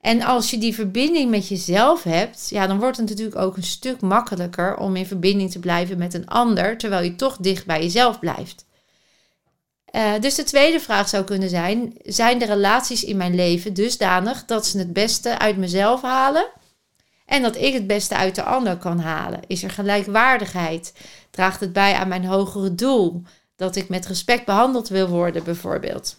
En 0.00 0.22
als 0.22 0.50
je 0.50 0.58
die 0.58 0.74
verbinding 0.74 1.30
met 1.30 1.48
jezelf 1.48 2.02
hebt, 2.02 2.46
ja, 2.50 2.66
dan 2.66 2.78
wordt 2.78 2.96
het 2.96 3.08
natuurlijk 3.08 3.36
ook 3.36 3.56
een 3.56 3.62
stuk 3.62 4.00
makkelijker 4.00 4.76
om 4.76 4.96
in 4.96 5.06
verbinding 5.06 5.50
te 5.50 5.58
blijven 5.58 5.98
met 5.98 6.14
een 6.14 6.26
ander, 6.26 6.78
terwijl 6.78 7.02
je 7.02 7.16
toch 7.16 7.36
dicht 7.36 7.66
bij 7.66 7.82
jezelf 7.82 8.18
blijft. 8.18 8.64
Uh, 9.92 10.12
dus 10.20 10.34
de 10.34 10.42
tweede 10.42 10.80
vraag 10.80 11.08
zou 11.08 11.24
kunnen 11.24 11.48
zijn: 11.48 11.94
zijn 12.02 12.38
de 12.38 12.44
relaties 12.44 13.04
in 13.04 13.16
mijn 13.16 13.34
leven 13.34 13.74
dusdanig 13.74 14.44
dat 14.44 14.66
ze 14.66 14.78
het 14.78 14.92
beste 14.92 15.38
uit 15.38 15.56
mezelf 15.56 16.02
halen 16.02 16.46
en 17.30 17.42
dat 17.42 17.56
ik 17.56 17.72
het 17.72 17.86
beste 17.86 18.14
uit 18.14 18.34
de 18.34 18.42
ander 18.42 18.76
kan 18.76 18.98
halen? 18.98 19.40
Is 19.46 19.62
er 19.62 19.70
gelijkwaardigheid? 19.70 20.92
Draagt 21.30 21.60
het 21.60 21.72
bij 21.72 21.94
aan 21.94 22.08
mijn 22.08 22.24
hogere 22.24 22.74
doel? 22.74 23.22
Dat 23.56 23.76
ik 23.76 23.88
met 23.88 24.06
respect 24.06 24.44
behandeld 24.44 24.88
wil 24.88 25.08
worden, 25.08 25.44
bijvoorbeeld. 25.44 26.16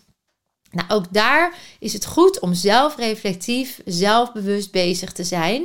Nou, 0.72 0.89
ook 0.89 1.13
daar 1.13 1.56
is 1.80 1.94
het 1.94 2.06
goed 2.06 2.39
om 2.39 2.53
zelfreflectief, 2.53 3.82
zelfbewust 3.86 4.72
bezig 4.72 5.12
te 5.12 5.24
zijn. 5.24 5.63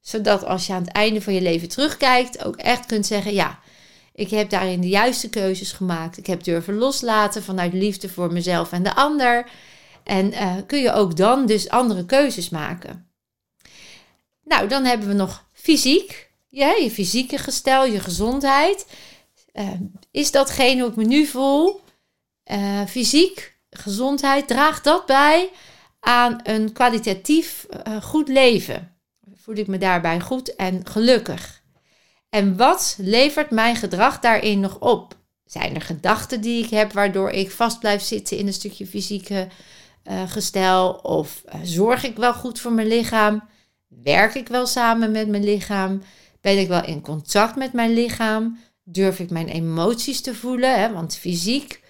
Zodat 0.00 0.44
als 0.44 0.66
je 0.66 0.72
aan 0.72 0.84
het 0.84 0.92
einde 0.92 1.22
van 1.22 1.34
je 1.34 1.42
leven 1.42 1.68
terugkijkt, 1.68 2.44
ook 2.44 2.56
echt 2.56 2.86
kunt 2.86 3.06
zeggen: 3.06 3.34
ja, 3.34 3.58
Ik 4.14 4.30
heb 4.30 4.50
daarin 4.50 4.80
de 4.80 4.88
juiste 4.88 5.28
keuzes 5.28 5.72
gemaakt. 5.72 6.18
Ik 6.18 6.26
heb 6.26 6.42
durven 6.44 6.74
loslaten 6.74 7.42
vanuit 7.42 7.72
liefde 7.72 8.08
voor 8.08 8.32
mezelf 8.32 8.72
en 8.72 8.82
de 8.82 8.94
ander. 8.94 9.50
En 10.04 10.32
uh, 10.32 10.54
kun 10.66 10.80
je 10.80 10.92
ook 10.92 11.16
dan 11.16 11.46
dus 11.46 11.68
andere 11.68 12.06
keuzes 12.06 12.48
maken. 12.48 13.07
Nou, 14.48 14.68
dan 14.68 14.84
hebben 14.84 15.08
we 15.08 15.14
nog 15.14 15.48
fysiek. 15.52 16.30
Ja, 16.48 16.70
je 16.70 16.90
fysieke 16.90 17.38
gestel, 17.38 17.84
je 17.84 18.00
gezondheid. 18.00 18.86
Uh, 19.54 19.70
is 20.10 20.30
datgene 20.30 20.80
hoe 20.80 20.90
ik 20.90 20.96
me 20.96 21.04
nu 21.04 21.26
voel? 21.26 21.80
Uh, 22.52 22.84
fysiek, 22.84 23.56
gezondheid, 23.70 24.48
draagt 24.48 24.84
dat 24.84 25.06
bij 25.06 25.50
aan 26.00 26.40
een 26.42 26.72
kwalitatief 26.72 27.66
goed 28.02 28.28
leven? 28.28 28.96
Voel 29.34 29.56
ik 29.56 29.66
me 29.66 29.78
daarbij 29.78 30.20
goed 30.20 30.56
en 30.56 30.86
gelukkig? 30.86 31.62
En 32.28 32.56
wat 32.56 32.96
levert 33.00 33.50
mijn 33.50 33.76
gedrag 33.76 34.20
daarin 34.20 34.60
nog 34.60 34.78
op? 34.78 35.16
Zijn 35.44 35.74
er 35.74 35.82
gedachten 35.82 36.40
die 36.40 36.64
ik 36.64 36.70
heb 36.70 36.92
waardoor 36.92 37.30
ik 37.30 37.50
vast 37.50 37.78
blijf 37.78 38.02
zitten 38.02 38.36
in 38.36 38.46
een 38.46 38.52
stukje 38.52 38.86
fysieke 38.86 39.48
uh, 40.04 40.30
gestel? 40.30 40.92
Of 40.92 41.42
zorg 41.62 42.04
ik 42.04 42.16
wel 42.16 42.34
goed 42.34 42.60
voor 42.60 42.72
mijn 42.72 42.88
lichaam? 42.88 43.48
Werk 43.88 44.34
ik 44.34 44.48
wel 44.48 44.66
samen 44.66 45.10
met 45.10 45.28
mijn 45.28 45.44
lichaam? 45.44 46.02
Ben 46.40 46.58
ik 46.58 46.68
wel 46.68 46.84
in 46.84 47.00
contact 47.00 47.56
met 47.56 47.72
mijn 47.72 47.92
lichaam? 47.92 48.58
Durf 48.82 49.18
ik 49.18 49.30
mijn 49.30 49.48
emoties 49.48 50.20
te 50.20 50.34
voelen? 50.34 50.80
Hè? 50.80 50.92
Want 50.92 51.16
fysiek, 51.16 51.80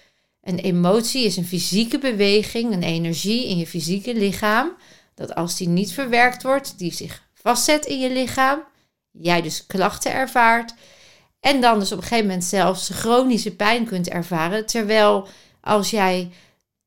een 0.41 0.59
emotie 0.59 1.25
is 1.25 1.37
een 1.37 1.45
fysieke 1.45 1.97
beweging, 1.97 2.73
een 2.73 2.83
energie 2.83 3.47
in 3.47 3.57
je 3.57 3.67
fysieke 3.67 4.13
lichaam. 4.13 4.71
Dat 5.15 5.35
als 5.35 5.57
die 5.57 5.67
niet 5.67 5.93
verwerkt 5.93 6.43
wordt, 6.43 6.77
die 6.77 6.93
zich 6.93 7.27
vastzet 7.33 7.85
in 7.85 7.99
je 7.99 8.09
lichaam, 8.09 8.63
jij 9.11 9.41
dus 9.41 9.65
klachten 9.65 10.13
ervaart. 10.13 10.73
En 11.39 11.61
dan 11.61 11.79
dus 11.79 11.91
op 11.91 11.97
een 11.97 12.03
gegeven 12.03 12.25
moment 12.25 12.43
zelfs 12.43 12.89
chronische 12.89 13.55
pijn 13.55 13.85
kunt 13.85 14.09
ervaren. 14.09 14.65
Terwijl 14.65 15.27
als 15.61 15.89
jij 15.89 16.31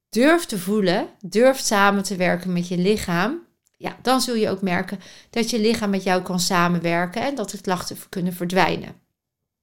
durft 0.09 0.49
te 0.49 0.59
voelen, 0.59 1.09
durft 1.21 1.67
samen 1.67 2.03
te 2.03 2.17
werken 2.17 2.53
met 2.53 2.69
je 2.69 2.77
lichaam, 2.77 3.41
ja, 3.83 3.97
dan 4.03 4.21
zul 4.21 4.35
je 4.35 4.49
ook 4.49 4.63
merken 4.63 5.01
dat 5.31 5.51
je 5.51 5.61
lichaam 5.61 5.91
met 5.91 6.03
jou 6.03 6.23
kan 6.23 6.41
samenwerken 6.41 7.23
en 7.23 7.35
dat 7.35 7.51
de 7.51 7.61
klachten 7.61 7.97
kunnen 8.09 8.33
verdwijnen. 8.33 8.95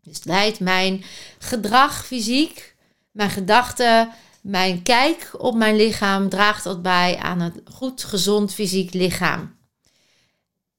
Dus 0.01 0.23
leidt 0.23 0.59
mijn 0.59 1.03
gedrag 1.39 2.05
fysiek, 2.05 2.75
mijn 3.11 3.29
gedachten, 3.29 4.09
mijn 4.41 4.83
kijk 4.83 5.31
op 5.37 5.55
mijn 5.55 5.75
lichaam, 5.75 6.29
draagt 6.29 6.63
dat 6.63 6.81
bij 6.81 7.17
aan 7.17 7.39
een 7.39 7.61
goed, 7.71 8.03
gezond 8.03 8.53
fysiek 8.53 8.93
lichaam. 8.93 9.57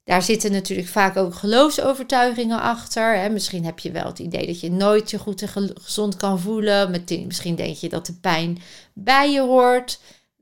Daar 0.03 0.21
zitten 0.21 0.51
natuurlijk 0.51 0.87
vaak 0.87 1.17
ook 1.17 1.35
geloofsovertuigingen 1.35 2.61
achter. 2.61 3.17
Hè. 3.17 3.29
Misschien 3.29 3.65
heb 3.65 3.79
je 3.79 3.91
wel 3.91 4.05
het 4.05 4.19
idee 4.19 4.45
dat 4.45 4.59
je 4.59 4.71
nooit 4.71 5.09
je 5.09 5.19
goed 5.19 5.41
en 5.41 5.73
gezond 5.81 6.15
kan 6.15 6.39
voelen. 6.39 7.05
Misschien 7.25 7.55
denk 7.55 7.75
je 7.75 7.89
dat 7.89 8.05
de 8.05 8.13
pijn 8.13 8.61
bij 8.93 9.31
je 9.31 9.41
hoort. 9.41 9.99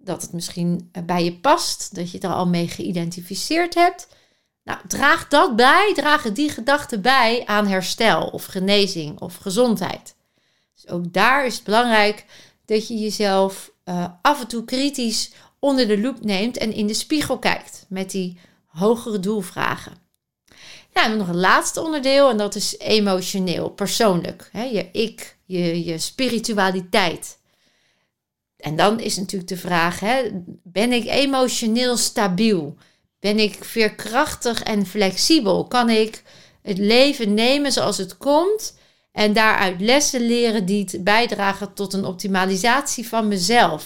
Dat 0.09 0.21
het 0.21 0.33
misschien 0.33 0.91
bij 1.05 1.23
je 1.23 1.35
past. 1.35 1.95
Dat 1.95 2.11
je 2.11 2.15
het 2.17 2.25
er 2.25 2.33
al 2.33 2.47
mee 2.47 2.67
geïdentificeerd 2.67 3.73
hebt. 3.73 4.07
Nou, 4.63 4.79
draag 4.87 5.27
dat 5.27 5.55
bij, 5.55 5.91
dragen 5.95 6.33
die 6.33 6.49
gedachten 6.49 7.01
bij 7.01 7.43
aan 7.45 7.67
herstel 7.67 8.27
of 8.27 8.45
genezing 8.45 9.19
of 9.19 9.35
gezondheid. 9.35 10.15
Dus 10.75 10.91
ook 10.91 11.13
daar 11.13 11.45
is 11.45 11.55
het 11.55 11.63
belangrijk 11.63 12.25
dat 12.65 12.87
je 12.87 12.97
jezelf 12.97 13.71
uh, 13.85 14.05
af 14.21 14.41
en 14.41 14.47
toe 14.47 14.65
kritisch 14.65 15.31
onder 15.59 15.87
de 15.87 15.99
loep 15.99 16.23
neemt 16.23 16.57
en 16.57 16.73
in 16.73 16.87
de 16.87 16.93
spiegel 16.93 17.39
kijkt 17.39 17.85
met 17.89 18.11
die 18.11 18.39
hogere 18.65 19.19
doelvragen. 19.19 19.93
Dan 20.93 21.17
nog 21.17 21.27
een 21.27 21.39
laatste 21.39 21.81
onderdeel 21.81 22.29
en 22.29 22.37
dat 22.37 22.55
is 22.55 22.77
emotioneel, 22.77 23.69
persoonlijk. 23.69 24.49
Je 24.53 24.89
ik, 24.91 25.37
je, 25.45 25.83
je 25.83 25.97
spiritualiteit. 25.97 27.38
En 28.59 28.75
dan 28.75 28.99
is 28.99 29.17
natuurlijk 29.17 29.49
de 29.49 29.57
vraag, 29.57 29.99
hè, 29.99 30.29
ben 30.63 30.91
ik 30.91 31.05
emotioneel 31.05 31.97
stabiel? 31.97 32.77
Ben 33.19 33.39
ik 33.39 33.57
veerkrachtig 33.63 34.63
en 34.63 34.85
flexibel? 34.85 35.67
Kan 35.67 35.89
ik 35.89 36.23
het 36.61 36.77
leven 36.77 37.33
nemen 37.33 37.71
zoals 37.71 37.97
het 37.97 38.17
komt 38.17 38.77
en 39.11 39.33
daaruit 39.33 39.81
lessen 39.81 40.21
leren 40.21 40.65
die 40.65 40.99
bijdragen 40.99 41.73
tot 41.73 41.93
een 41.93 42.05
optimalisatie 42.05 43.07
van 43.07 43.27
mezelf? 43.27 43.85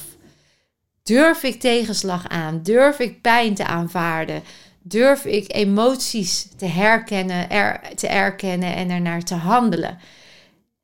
Durf 1.03 1.43
ik 1.43 1.59
tegenslag 1.59 2.27
aan? 2.27 2.59
Durf 2.63 2.99
ik 2.99 3.21
pijn 3.21 3.55
te 3.55 3.65
aanvaarden? 3.65 4.43
Durf 4.81 5.25
ik 5.25 5.53
emoties 5.53 6.47
te 6.57 6.65
herkennen, 6.65 7.49
er, 7.49 7.81
te 7.95 8.07
erkennen 8.07 8.75
en 8.75 8.89
ernaar 8.89 9.23
te 9.23 9.35
handelen? 9.35 9.99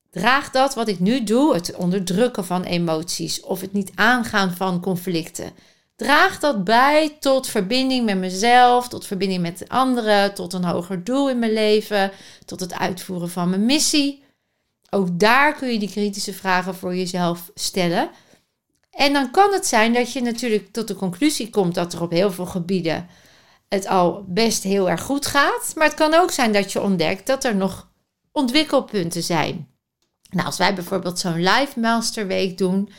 Draag 0.10 0.52
dat 0.52 0.76
wat 0.76 0.88
ik 0.88 1.00
nu 1.00 1.24
doe, 1.24 1.54
het 1.54 1.76
onderdrukken 1.76 2.46
van 2.46 2.64
emoties 2.64 3.42
of 3.42 3.62
het 3.62 3.74
niet 3.74 3.92
aangaan 3.96 4.52
van 4.52 4.82
conflicten. 4.82 5.52
Draag 5.96 6.40
dat 6.40 6.64
bij 6.64 7.18
tot 7.20 7.48
verbinding 7.48 8.06
met 8.06 8.18
mezelf, 8.18 8.88
tot 8.88 9.06
verbinding 9.06 9.42
met 9.42 9.64
anderen, 9.68 10.34
tot 10.34 10.54
een 10.54 10.64
hoger 10.64 11.04
doel 11.04 11.30
in 11.30 11.40
mijn 11.40 11.54
leven, 11.54 12.12
tot 12.46 12.60
het 12.60 12.74
uitvoeren 12.74 13.30
van 13.30 13.50
mijn 13.50 13.66
missie. 13.66 14.24
Ook 14.90 15.20
daar 15.20 15.56
kun 15.56 15.72
je 15.72 15.80
die 15.80 15.92
kritische 15.92 16.34
vragen 16.34 16.76
voor 16.76 16.96
jezelf 16.96 17.52
stellen. 17.56 18.10
En 18.92 19.14
dan 19.14 19.32
kan 19.32 19.54
het 19.54 19.66
zijn 19.66 19.94
dat 19.94 20.12
je 20.14 20.22
natuurlijk 20.22 20.72
tot 20.72 20.88
de 20.88 20.96
conclusie 20.96 21.50
komt 21.50 21.76
dat 21.76 21.94
er 21.94 22.02
op 22.02 22.12
heel 22.12 22.32
veel 22.32 22.46
gebieden 22.46 23.08
het 23.70 23.88
al 23.88 24.24
best 24.28 24.64
heel 24.64 24.90
erg 24.90 25.02
goed 25.02 25.26
gaat. 25.26 25.72
Maar 25.76 25.86
het 25.86 25.94
kan 25.94 26.14
ook 26.14 26.32
zijn 26.32 26.54
dat 26.54 26.72
je 26.72 26.82
ontdekt 26.82 27.28
dat 27.28 27.44
er 27.44 27.56
nog 27.56 27.90
ontwikkelpunten 28.32 29.24
zijn. 29.24 29.68
Nou, 30.30 30.46
als 30.46 30.58
wij 30.58 30.74
bijvoorbeeld 30.74 31.20
zo'n 31.20 31.44
live 31.44 31.80
masterweek 31.80 32.58
doen, 32.58 32.90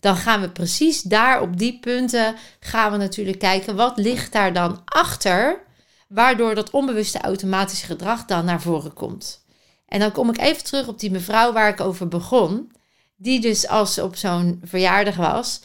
dan 0.00 0.16
gaan 0.16 0.40
we 0.40 0.48
precies 0.50 1.02
daar 1.02 1.40
op 1.40 1.58
die 1.58 1.78
punten 1.78 2.34
gaan 2.60 2.92
we 2.92 2.96
natuurlijk 2.98 3.38
kijken 3.38 3.76
wat 3.76 3.96
ligt 3.96 4.32
daar 4.32 4.52
dan 4.52 4.82
achter, 4.84 5.62
waardoor 6.08 6.54
dat 6.54 6.70
onbewuste 6.70 7.20
automatische 7.20 7.86
gedrag 7.86 8.24
dan 8.24 8.44
naar 8.44 8.60
voren 8.60 8.92
komt. 8.92 9.44
En 9.88 10.00
dan 10.00 10.12
kom 10.12 10.28
ik 10.28 10.38
even 10.38 10.64
terug 10.64 10.88
op 10.88 10.98
die 10.98 11.10
mevrouw 11.10 11.52
waar 11.52 11.68
ik 11.68 11.80
over 11.80 12.08
begon, 12.08 12.72
die 13.16 13.40
dus 13.40 13.68
als 13.68 13.94
ze 13.94 14.04
op 14.04 14.16
zo'n 14.16 14.60
verjaardag 14.64 15.16
was, 15.16 15.60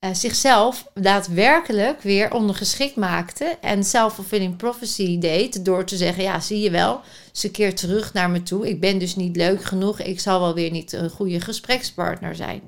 uh, 0.00 0.10
zichzelf 0.14 0.86
daadwerkelijk 0.94 2.02
weer 2.02 2.32
ondergeschikt 2.32 2.96
maakte 2.96 3.58
en 3.60 3.84
self-fulfilling 3.84 4.56
prophecy 4.56 5.18
deed 5.18 5.64
door 5.64 5.84
te 5.84 5.96
zeggen, 5.96 6.22
ja, 6.22 6.40
zie 6.40 6.60
je 6.60 6.70
wel, 6.70 7.00
ze 7.32 7.50
keert 7.50 7.76
terug 7.76 8.12
naar 8.12 8.30
me 8.30 8.42
toe. 8.42 8.68
Ik 8.68 8.80
ben 8.80 8.98
dus 8.98 9.16
niet 9.16 9.36
leuk 9.36 9.64
genoeg, 9.64 10.00
ik 10.00 10.20
zal 10.20 10.40
wel 10.40 10.54
weer 10.54 10.70
niet 10.70 10.92
een 10.92 11.10
goede 11.10 11.40
gesprekspartner 11.40 12.34
zijn. 12.34 12.62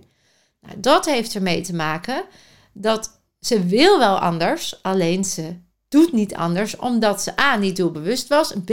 Nou, 0.60 0.80
dat 0.80 1.04
heeft 1.04 1.34
ermee 1.34 1.60
te 1.60 1.74
maken 1.74 2.24
dat 2.72 3.20
ze 3.40 3.66
wil 3.66 3.98
wel 3.98 4.18
anders, 4.18 4.82
alleen 4.82 5.24
ze 5.24 5.56
doet 5.88 6.12
niet 6.12 6.34
anders 6.34 6.76
omdat 6.76 7.22
ze 7.22 7.40
A, 7.40 7.56
niet 7.56 7.76
doelbewust 7.76 8.28
was, 8.28 8.52
B, 8.64 8.72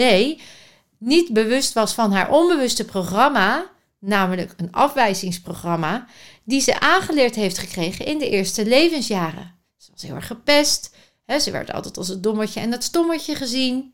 niet 0.97 1.33
bewust 1.33 1.73
was 1.73 1.93
van 1.93 2.11
haar 2.11 2.31
onbewuste 2.31 2.85
programma, 2.85 3.65
namelijk 3.99 4.53
een 4.57 4.71
afwijzingsprogramma, 4.71 6.07
die 6.43 6.61
ze 6.61 6.79
aangeleerd 6.79 7.35
heeft 7.35 7.57
gekregen 7.57 8.05
in 8.05 8.17
de 8.17 8.29
eerste 8.29 8.65
levensjaren. 8.65 9.55
Ze 9.77 9.91
was 9.91 10.01
heel 10.01 10.15
erg 10.15 10.27
gepest. 10.27 10.95
Hè, 11.25 11.39
ze 11.39 11.51
werd 11.51 11.71
altijd 11.71 11.97
als 11.97 12.07
het 12.07 12.23
dommetje 12.23 12.59
en 12.59 12.71
het 12.71 12.83
stommetje 12.83 13.35
gezien. 13.35 13.93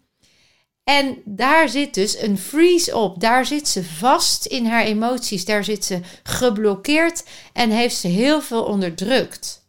En 0.84 1.22
daar 1.26 1.70
zit 1.70 1.94
dus 1.94 2.20
een 2.20 2.38
freeze 2.38 2.96
op. 2.96 3.20
Daar 3.20 3.46
zit 3.46 3.68
ze 3.68 3.84
vast 3.84 4.46
in 4.46 4.66
haar 4.66 4.84
emoties. 4.84 5.46
Daar 5.46 5.64
zit 5.64 5.86
ze 5.86 6.00
geblokkeerd 6.24 7.24
en 7.54 7.70
heeft 7.70 7.96
ze 7.96 8.08
heel 8.08 8.42
veel 8.42 8.64
onderdrukt. 8.64 9.64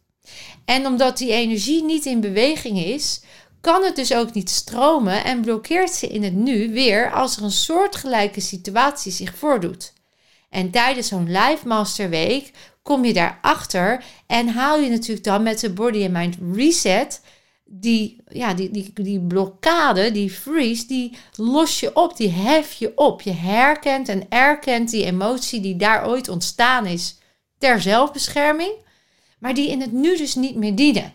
En 0.65 0.85
omdat 0.85 1.17
die 1.17 1.31
energie 1.31 1.83
niet 1.83 2.05
in 2.05 2.19
beweging 2.19 2.77
is, 2.77 3.21
kan 3.61 3.83
het 3.83 3.95
dus 3.95 4.13
ook 4.13 4.33
niet 4.33 4.49
stromen 4.49 5.23
en 5.23 5.41
blokkeert 5.41 5.91
ze 5.91 6.07
in 6.07 6.23
het 6.23 6.33
nu 6.33 6.73
weer 6.73 7.11
als 7.11 7.37
er 7.37 7.43
een 7.43 7.51
soortgelijke 7.51 8.41
situatie 8.41 9.11
zich 9.11 9.35
voordoet. 9.35 9.93
En 10.49 10.71
tijdens 10.71 11.07
zo'n 11.07 11.31
Live 11.31 11.67
Master 11.67 12.09
Week 12.09 12.51
kom 12.81 13.05
je 13.05 13.13
daarachter 13.13 14.03
en 14.27 14.47
haal 14.47 14.79
je 14.79 14.89
natuurlijk 14.89 15.25
dan 15.25 15.43
met 15.43 15.59
de 15.59 15.73
Body 15.73 16.03
and 16.03 16.11
Mind 16.11 16.37
Reset 16.55 17.21
die, 17.69 18.23
ja, 18.27 18.53
die, 18.53 18.71
die, 18.71 18.91
die 18.93 19.19
blokkade, 19.19 20.11
die 20.11 20.31
freeze, 20.31 20.87
die 20.87 21.17
los 21.35 21.79
je 21.79 21.95
op, 21.95 22.17
die 22.17 22.29
hef 22.29 22.73
je 22.73 22.91
op. 22.95 23.21
Je 23.21 23.33
herkent 23.33 24.09
en 24.09 24.29
erkent 24.29 24.89
die 24.89 25.05
emotie 25.05 25.61
die 25.61 25.75
daar 25.75 26.07
ooit 26.07 26.29
ontstaan 26.29 26.85
is 26.85 27.17
ter 27.57 27.81
zelfbescherming, 27.81 28.71
maar 29.39 29.53
die 29.53 29.69
in 29.69 29.81
het 29.81 29.91
nu 29.91 30.17
dus 30.17 30.35
niet 30.35 30.55
meer 30.55 30.75
dienen. 30.75 31.13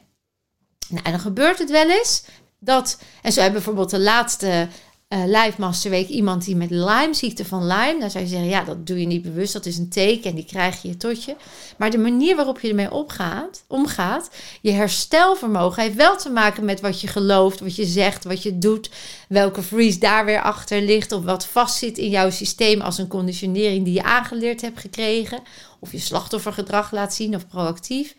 Nou, 0.89 1.05
en 1.05 1.11
dan 1.11 1.21
gebeurt 1.21 1.59
het 1.59 1.71
wel 1.71 1.91
eens 1.91 2.25
dat, 2.59 2.99
en 3.23 3.33
zo 3.33 3.41
hebben 3.41 3.59
bijvoorbeeld 3.59 3.91
de 3.91 4.01
laatste 4.01 4.69
uh, 5.12 5.23
Live 5.26 5.61
Master 5.61 5.90
Week 5.90 6.09
iemand 6.09 6.45
die 6.45 6.57
met 6.57 6.71
Lyme, 6.71 7.14
ziekte 7.14 7.45
van 7.45 7.66
Lyme. 7.66 7.97
Dan 8.00 8.11
zou 8.11 8.25
je 8.25 8.31
zeggen, 8.31 8.49
ja, 8.49 8.64
dat 8.64 8.87
doe 8.87 9.00
je 9.00 9.07
niet 9.07 9.23
bewust. 9.23 9.52
Dat 9.52 9.66
is 9.66 9.78
een 9.78 9.88
teken 9.88 10.31
en 10.31 10.37
die 10.37 10.45
krijg 10.45 10.83
je 10.83 10.97
tot 10.97 11.25
je. 11.25 11.37
Maar 11.78 11.90
de 11.90 11.99
manier 11.99 12.37
waarop 12.37 12.61
je 12.61 12.69
ermee 12.69 12.90
opgaat, 12.90 13.64
omgaat, 13.66 14.31
je 14.61 14.71
herstelvermogen 14.71 15.83
heeft 15.83 15.95
wel 15.95 16.16
te 16.16 16.31
maken 16.31 16.64
met 16.64 16.81
wat 16.81 17.00
je 17.00 17.07
gelooft, 17.07 17.61
wat 17.61 17.76
je 17.76 17.85
zegt, 17.85 18.25
wat 18.25 18.42
je 18.42 18.59
doet. 18.59 18.90
Welke 19.28 19.62
freeze 19.62 19.99
daar 19.99 20.25
weer 20.25 20.42
achter 20.42 20.83
ligt. 20.83 21.12
Of 21.12 21.25
wat 21.25 21.47
vastzit 21.47 21.99
in 21.99 22.11
jouw 22.11 22.31
systeem 22.31 22.81
als 22.81 22.99
een 22.99 23.09
conditionering 23.09 23.85
die 23.85 23.95
je 23.95 24.02
aangeleerd 24.02 24.61
hebt 24.61 24.81
gekregen. 24.81 25.42
Of 25.78 25.92
je 25.92 25.99
slachtoffergedrag 25.99 26.92
laat 26.92 27.14
zien 27.14 27.35
of 27.35 27.49
proactief. 27.49 28.14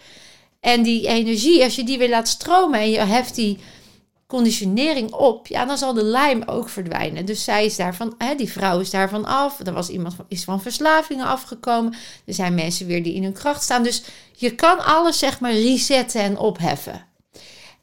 En 0.59 0.83
die 0.83 1.07
energie, 1.07 1.63
als 1.63 1.75
je 1.75 1.83
die 1.83 1.97
weer 1.97 2.09
laat 2.09 2.27
stromen 2.27 2.79
en 2.79 2.89
je 2.89 2.99
heft 2.99 3.35
die 3.35 3.57
conditionering 4.27 5.11
op, 5.11 5.47
ja, 5.47 5.65
dan 5.65 5.77
zal 5.77 5.93
de 5.93 6.03
lijm 6.03 6.43
ook 6.45 6.69
verdwijnen. 6.69 7.25
Dus 7.25 7.43
zij 7.43 7.65
is 7.65 7.75
daarvan, 7.75 8.15
hè, 8.17 8.35
die 8.35 8.51
vrouw 8.51 8.79
is 8.79 8.89
daarvan 8.89 9.25
af. 9.25 9.59
Er 9.59 9.73
was 9.73 9.89
iemand 9.89 10.15
is 10.27 10.43
van 10.43 10.61
verslavingen 10.61 11.25
afgekomen. 11.25 11.95
Er 12.25 12.33
zijn 12.33 12.53
mensen 12.53 12.87
weer 12.87 13.03
die 13.03 13.13
in 13.13 13.23
hun 13.23 13.33
kracht 13.33 13.63
staan. 13.63 13.83
Dus 13.83 14.03
je 14.35 14.55
kan 14.55 14.85
alles 14.85 15.19
zeg 15.19 15.39
maar 15.39 15.53
resetten 15.53 16.21
en 16.21 16.37
opheffen. 16.37 17.05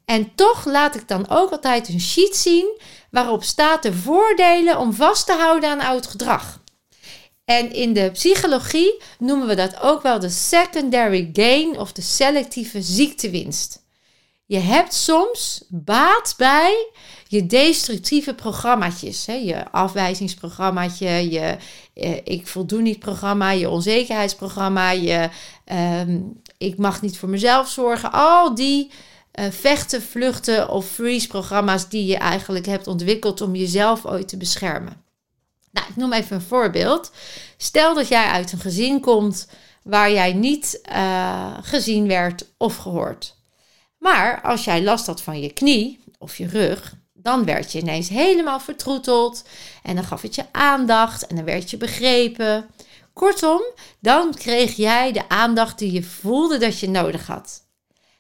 En 0.05 0.35
toch 0.35 0.65
laat 0.65 0.95
ik 0.95 1.09
dan 1.09 1.29
ook 1.29 1.51
altijd 1.51 1.89
een 1.89 2.01
sheet 2.01 2.37
zien 2.37 2.81
waarop 3.11 3.43
staat 3.43 3.83
de 3.83 3.93
voordelen 3.93 4.79
om 4.79 4.93
vast 4.93 5.27
te 5.27 5.33
houden 5.33 5.71
aan 5.71 5.81
oud 5.81 6.07
gedrag. 6.07 6.61
En 7.45 7.73
in 7.73 7.93
de 7.93 8.11
psychologie 8.13 9.03
noemen 9.19 9.47
we 9.47 9.55
dat 9.55 9.81
ook 9.81 10.03
wel 10.03 10.19
de 10.19 10.29
secondary 10.29 11.31
gain 11.33 11.79
of 11.79 11.93
de 11.93 12.03
selectieve 12.03 12.83
ziektewinst. 12.83 13.80
Je 14.51 14.59
hebt 14.59 14.95
soms 14.95 15.65
baat 15.69 16.35
bij 16.37 16.91
je 17.27 17.47
destructieve 17.47 18.35
programmaatjes. 18.35 19.27
Hè? 19.27 19.33
Je 19.33 19.71
afwijzingsprogrammaatje, 19.71 21.31
je 21.31 21.57
eh, 21.95 22.17
ik 22.25 22.47
voldoen 22.47 22.83
niet 22.83 22.99
programma, 22.99 23.51
je 23.51 23.69
onzekerheidsprogramma, 23.69 24.91
je 24.91 25.29
ehm, 25.65 26.21
ik 26.59 26.79
mag 26.79 27.03
niet 27.03 27.19
voor 27.19 27.29
mezelf 27.29 27.69
zorgen. 27.69 28.13
Al 28.13 28.55
die 28.55 28.91
uh, 29.35 29.51
vechten, 29.51 30.03
vluchten 30.03 30.69
of 30.69 30.87
freeze 30.87 31.29
programma's 31.29 31.89
die 31.89 32.07
je 32.07 32.17
eigenlijk 32.17 32.67
hebt 32.67 32.87
ontwikkeld 32.87 33.41
om 33.41 33.55
jezelf 33.55 34.07
ooit 34.07 34.29
te 34.29 34.37
beschermen. 34.37 35.03
Nou, 35.71 35.87
ik 35.89 35.97
noem 35.97 36.13
even 36.13 36.37
een 36.37 36.43
voorbeeld. 36.43 37.13
Stel 37.57 37.95
dat 37.95 38.09
jij 38.09 38.27
uit 38.27 38.53
een 38.53 38.61
gezin 38.61 39.01
komt 39.01 39.49
waar 39.83 40.13
jij 40.13 40.33
niet 40.33 40.81
uh, 40.93 41.59
gezien 41.61 42.07
werd 42.07 42.47
of 42.57 42.77
gehoord. 42.77 43.39
Maar 44.01 44.41
als 44.43 44.65
jij 44.65 44.83
last 44.83 45.07
had 45.07 45.23
van 45.23 45.41
je 45.41 45.53
knie 45.53 46.01
of 46.19 46.37
je 46.37 46.47
rug, 46.47 46.95
dan 47.13 47.45
werd 47.45 47.73
je 47.73 47.79
ineens 47.79 48.09
helemaal 48.09 48.61
vertroeteld 48.61 49.45
en 49.83 49.95
dan 49.95 50.05
gaf 50.05 50.23
het 50.23 50.35
je 50.35 50.45
aandacht 50.53 51.27
en 51.27 51.37
dan 51.37 51.45
werd 51.45 51.71
je 51.71 51.77
begrepen. 51.77 52.67
Kortom, 53.13 53.63
dan 53.99 54.35
kreeg 54.35 54.77
jij 54.77 55.13
de 55.13 55.29
aandacht 55.29 55.79
die 55.79 55.93
je 55.93 56.03
voelde 56.03 56.59
dat 56.59 56.79
je 56.79 56.89
nodig 56.89 57.27
had. 57.27 57.63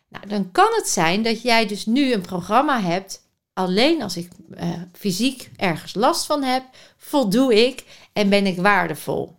Nou, 0.08 0.26
dan 0.26 0.50
kan 0.52 0.68
het 0.74 0.88
zijn 0.88 1.22
dat 1.22 1.42
jij 1.42 1.66
dus 1.66 1.86
nu 1.86 2.12
een 2.12 2.20
programma 2.20 2.80
hebt. 2.80 3.28
Alleen 3.52 4.02
als 4.02 4.16
ik 4.16 4.30
uh, 4.50 4.68
fysiek 4.92 5.50
ergens 5.56 5.94
last 5.94 6.26
van 6.26 6.42
heb, 6.42 6.64
voldoe 6.96 7.66
ik 7.66 7.84
en 8.12 8.28
ben 8.28 8.46
ik 8.46 8.56
waardevol. 8.56 9.38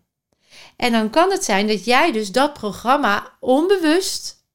En 0.76 0.92
dan 0.92 1.10
kan 1.10 1.32
het 1.32 1.44
zijn 1.44 1.68
dat 1.68 1.86
jij 1.86 2.12
dus 2.12 2.32
dat 2.32 2.54
programma 2.54 3.32
onbewust 3.40 4.46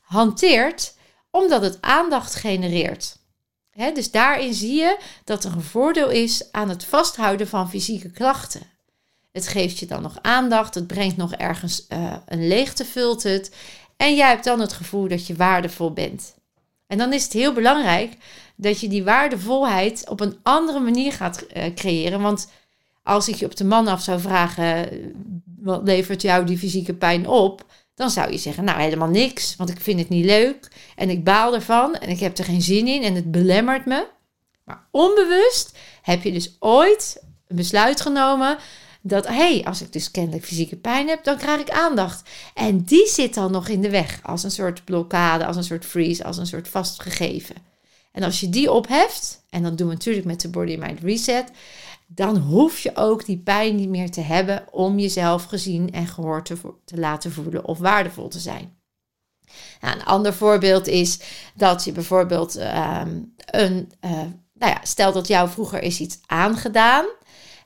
hanteert 0.00 0.93
omdat 1.34 1.62
het 1.62 1.78
aandacht 1.80 2.34
genereert. 2.34 3.16
dus 3.94 4.10
daarin 4.10 4.54
zie 4.54 4.74
je 4.74 4.98
dat 5.24 5.44
er 5.44 5.52
een 5.52 5.62
voordeel 5.62 6.10
is 6.10 6.52
aan 6.52 6.68
het 6.68 6.84
vasthouden 6.84 7.48
van 7.48 7.70
fysieke 7.70 8.10
klachten. 8.10 8.60
Het 9.32 9.48
geeft 9.48 9.78
je 9.78 9.86
dan 9.86 10.02
nog 10.02 10.18
aandacht, 10.22 10.74
het 10.74 10.86
brengt 10.86 11.16
nog 11.16 11.32
ergens 11.32 11.86
uh, 11.88 12.16
een 12.26 12.48
leegte, 12.48 12.84
vult 12.84 13.22
het. 13.22 13.54
En 13.96 14.14
jij 14.14 14.28
hebt 14.28 14.44
dan 14.44 14.60
het 14.60 14.72
gevoel 14.72 15.08
dat 15.08 15.26
je 15.26 15.34
waardevol 15.34 15.92
bent. 15.92 16.34
En 16.86 16.98
dan 16.98 17.12
is 17.12 17.24
het 17.24 17.32
heel 17.32 17.52
belangrijk 17.52 18.16
dat 18.56 18.80
je 18.80 18.88
die 18.88 19.04
waardevolheid 19.04 20.08
op 20.08 20.20
een 20.20 20.38
andere 20.42 20.80
manier 20.80 21.12
gaat 21.12 21.44
uh, 21.56 21.64
creëren. 21.74 22.20
Want 22.20 22.50
als 23.02 23.28
ik 23.28 23.34
je 23.34 23.46
op 23.46 23.56
de 23.56 23.64
man 23.64 23.88
af 23.88 24.02
zou 24.02 24.20
vragen, 24.20 24.88
wat 25.58 25.80
levert 25.84 26.22
jou 26.22 26.44
die 26.44 26.58
fysieke 26.58 26.94
pijn 26.94 27.28
op? 27.28 27.64
Dan 27.94 28.10
zou 28.10 28.30
je 28.30 28.38
zeggen, 28.38 28.64
nou 28.64 28.80
helemaal 28.80 29.08
niks, 29.08 29.56
want 29.56 29.70
ik 29.70 29.80
vind 29.80 29.98
het 29.98 30.08
niet 30.08 30.24
leuk 30.24 30.68
en 30.96 31.10
ik 31.10 31.24
baal 31.24 31.54
ervan 31.54 31.94
en 31.94 32.08
ik 32.08 32.20
heb 32.20 32.38
er 32.38 32.44
geen 32.44 32.62
zin 32.62 32.86
in 32.86 33.02
en 33.02 33.14
het 33.14 33.30
belemmert 33.30 33.86
me. 33.86 34.06
Maar 34.64 34.86
onbewust 34.90 35.76
heb 36.02 36.22
je 36.22 36.32
dus 36.32 36.56
ooit 36.58 37.22
een 37.48 37.56
besluit 37.56 38.00
genomen 38.00 38.58
dat, 39.06 39.26
hé, 39.26 39.34
hey, 39.34 39.64
als 39.64 39.82
ik 39.82 39.92
dus 39.92 40.10
kennelijk 40.10 40.44
fysieke 40.44 40.76
pijn 40.76 41.08
heb, 41.08 41.24
dan 41.24 41.36
krijg 41.36 41.60
ik 41.60 41.70
aandacht. 41.70 42.30
En 42.54 42.84
die 42.84 43.08
zit 43.08 43.34
dan 43.34 43.52
nog 43.52 43.68
in 43.68 43.80
de 43.80 43.90
weg 43.90 44.20
als 44.22 44.42
een 44.42 44.50
soort 44.50 44.84
blokkade, 44.84 45.46
als 45.46 45.56
een 45.56 45.64
soort 45.64 45.84
freeze, 45.84 46.24
als 46.24 46.36
een 46.36 46.46
soort 46.46 46.68
vastgegeven. 46.68 47.54
En 48.12 48.22
als 48.22 48.40
je 48.40 48.48
die 48.48 48.72
opheft, 48.72 49.42
en 49.50 49.62
dat 49.62 49.78
doen 49.78 49.88
we 49.88 49.92
natuurlijk 49.92 50.26
met 50.26 50.40
de 50.40 50.48
Body 50.48 50.76
Mind 50.76 51.00
Reset, 51.02 51.50
dan 52.14 52.36
hoef 52.36 52.78
je 52.78 52.96
ook 52.96 53.24
die 53.24 53.38
pijn 53.38 53.76
niet 53.76 53.88
meer 53.88 54.10
te 54.10 54.20
hebben 54.20 54.64
om 54.70 54.98
jezelf 54.98 55.44
gezien 55.44 55.92
en 55.92 56.06
gehoord 56.06 56.44
te, 56.44 56.56
te 56.84 56.98
laten 56.98 57.32
voelen 57.32 57.64
of 57.64 57.78
waardevol 57.78 58.28
te 58.28 58.38
zijn. 58.38 58.76
Nou, 59.80 59.96
een 59.96 60.04
ander 60.04 60.34
voorbeeld 60.34 60.86
is 60.86 61.20
dat 61.54 61.84
je 61.84 61.92
bijvoorbeeld 61.92 62.56
ehm, 62.56 63.20
een, 63.36 63.92
uh, 64.00 64.10
nou 64.52 64.72
ja, 64.72 64.80
stel 64.82 65.12
dat 65.12 65.26
jou 65.26 65.48
vroeger 65.48 65.82
is 65.82 66.00
iets 66.00 66.18
aangedaan 66.26 67.06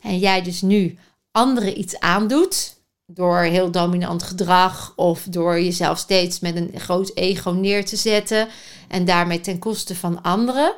en 0.02 0.18
jij 0.18 0.42
dus 0.42 0.62
nu 0.62 0.98
anderen 1.30 1.78
iets 1.78 2.00
aandoet 2.00 2.76
door 3.06 3.38
heel 3.38 3.70
dominant 3.70 4.22
gedrag 4.22 4.92
of 4.96 5.22
door 5.22 5.61
jezelf 5.61 5.98
steeds 5.98 6.40
met 6.40 6.56
een 6.56 6.70
groot 6.74 7.11
ego 7.14 7.50
neer 7.50 7.84
te 7.84 7.96
zetten 7.96 8.48
en 8.88 9.04
daarmee 9.04 9.40
ten 9.40 9.58
koste 9.58 9.96
van 9.96 10.22
anderen 10.22 10.74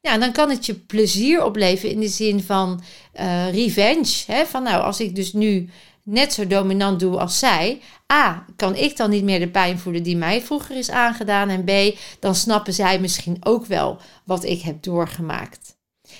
ja, 0.00 0.18
dan 0.18 0.32
kan 0.32 0.50
het 0.50 0.66
je 0.66 0.74
plezier 0.74 1.44
opleveren 1.44 1.94
in 1.94 2.00
de 2.00 2.08
zin 2.08 2.42
van 2.42 2.82
uh, 3.20 3.52
revenge. 3.52 4.24
Hè? 4.26 4.46
Van 4.46 4.62
nou, 4.62 4.82
als 4.82 5.00
ik 5.00 5.14
dus 5.14 5.32
nu 5.32 5.70
net 6.02 6.32
zo 6.32 6.46
dominant 6.46 7.00
doe 7.00 7.18
als 7.18 7.38
zij. 7.38 7.80
A, 8.12 8.44
kan 8.56 8.76
ik 8.76 8.96
dan 8.96 9.10
niet 9.10 9.24
meer 9.24 9.38
de 9.38 9.48
pijn 9.48 9.78
voelen 9.78 10.02
die 10.02 10.16
mij 10.16 10.42
vroeger 10.42 10.76
is 10.76 10.90
aangedaan. 10.90 11.48
En 11.48 11.64
B, 11.64 11.98
dan 12.20 12.34
snappen 12.34 12.72
zij 12.72 13.00
misschien 13.00 13.36
ook 13.40 13.66
wel 13.66 13.98
wat 14.24 14.44
ik 14.44 14.60
heb 14.60 14.82
doorgemaakt. 14.82 15.78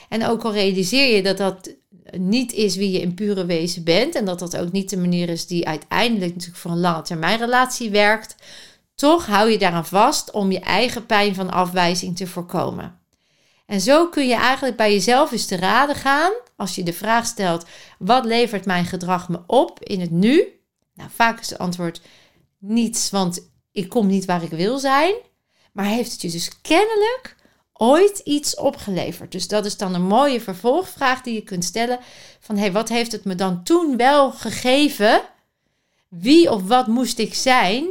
En 0.08 0.26
ook 0.26 0.42
al 0.42 0.52
realiseer 0.52 1.14
je 1.14 1.22
dat 1.22 1.36
dat 1.36 1.74
niet 2.16 2.52
is 2.52 2.76
wie 2.76 2.90
je 2.90 3.00
in 3.00 3.14
pure 3.14 3.44
wezen 3.44 3.84
bent. 3.84 4.14
En 4.14 4.24
dat 4.24 4.38
dat 4.38 4.56
ook 4.56 4.72
niet 4.72 4.90
de 4.90 4.96
manier 4.96 5.28
is 5.28 5.46
die 5.46 5.68
uiteindelijk 5.68 6.32
natuurlijk 6.32 6.60
voor 6.60 6.70
een 6.70 6.80
lange 6.80 7.02
termijn 7.02 7.38
relatie 7.38 7.90
werkt. 7.90 8.34
Toch 8.94 9.26
hou 9.26 9.50
je 9.50 9.58
daaraan 9.58 9.86
vast 9.86 10.30
om 10.30 10.52
je 10.52 10.60
eigen 10.60 11.06
pijn 11.06 11.34
van 11.34 11.50
afwijzing 11.50 12.16
te 12.16 12.26
voorkomen. 12.26 12.99
En 13.70 13.80
zo 13.80 14.08
kun 14.08 14.28
je 14.28 14.34
eigenlijk 14.34 14.76
bij 14.76 14.92
jezelf 14.92 15.32
eens 15.32 15.46
te 15.46 15.56
raden 15.56 15.96
gaan 15.96 16.32
als 16.56 16.74
je 16.74 16.82
de 16.82 16.92
vraag 16.92 17.26
stelt: 17.26 17.64
wat 17.98 18.24
levert 18.24 18.64
mijn 18.64 18.84
gedrag 18.84 19.28
me 19.28 19.40
op 19.46 19.84
in 19.84 20.00
het 20.00 20.10
nu? 20.10 20.60
Nou, 20.94 21.10
vaak 21.14 21.40
is 21.40 21.50
het 21.50 21.58
antwoord 21.58 22.00
niets, 22.58 23.10
want 23.10 23.50
ik 23.72 23.88
kom 23.88 24.06
niet 24.06 24.24
waar 24.24 24.42
ik 24.42 24.50
wil 24.50 24.78
zijn. 24.78 25.14
Maar 25.72 25.84
heeft 25.84 26.12
het 26.12 26.20
je 26.20 26.30
dus 26.30 26.60
kennelijk 26.60 27.36
ooit 27.72 28.18
iets 28.18 28.56
opgeleverd? 28.56 29.32
Dus 29.32 29.48
dat 29.48 29.64
is 29.64 29.76
dan 29.76 29.94
een 29.94 30.06
mooie 30.06 30.40
vervolgvraag 30.40 31.22
die 31.22 31.34
je 31.34 31.42
kunt 31.42 31.64
stellen: 31.64 31.98
van 32.40 32.54
hé, 32.54 32.60
hey, 32.60 32.72
wat 32.72 32.88
heeft 32.88 33.12
het 33.12 33.24
me 33.24 33.34
dan 33.34 33.64
toen 33.64 33.96
wel 33.96 34.32
gegeven? 34.32 35.22
Wie 36.08 36.50
of 36.50 36.62
wat 36.62 36.86
moest 36.86 37.18
ik 37.18 37.34
zijn 37.34 37.86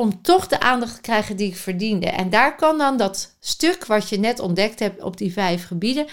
om 0.00 0.22
toch 0.22 0.46
de 0.46 0.60
aandacht 0.60 0.94
te 0.94 1.00
krijgen 1.00 1.36
die 1.36 1.48
ik 1.48 1.56
verdiende. 1.56 2.06
En 2.06 2.30
daar 2.30 2.56
kan 2.56 2.78
dan 2.78 2.96
dat 2.96 3.36
stuk 3.40 3.86
wat 3.86 4.08
je 4.08 4.18
net 4.18 4.38
ontdekt 4.38 4.78
hebt 4.78 5.02
op 5.02 5.16
die 5.16 5.32
vijf 5.32 5.66
gebieden, 5.66 6.06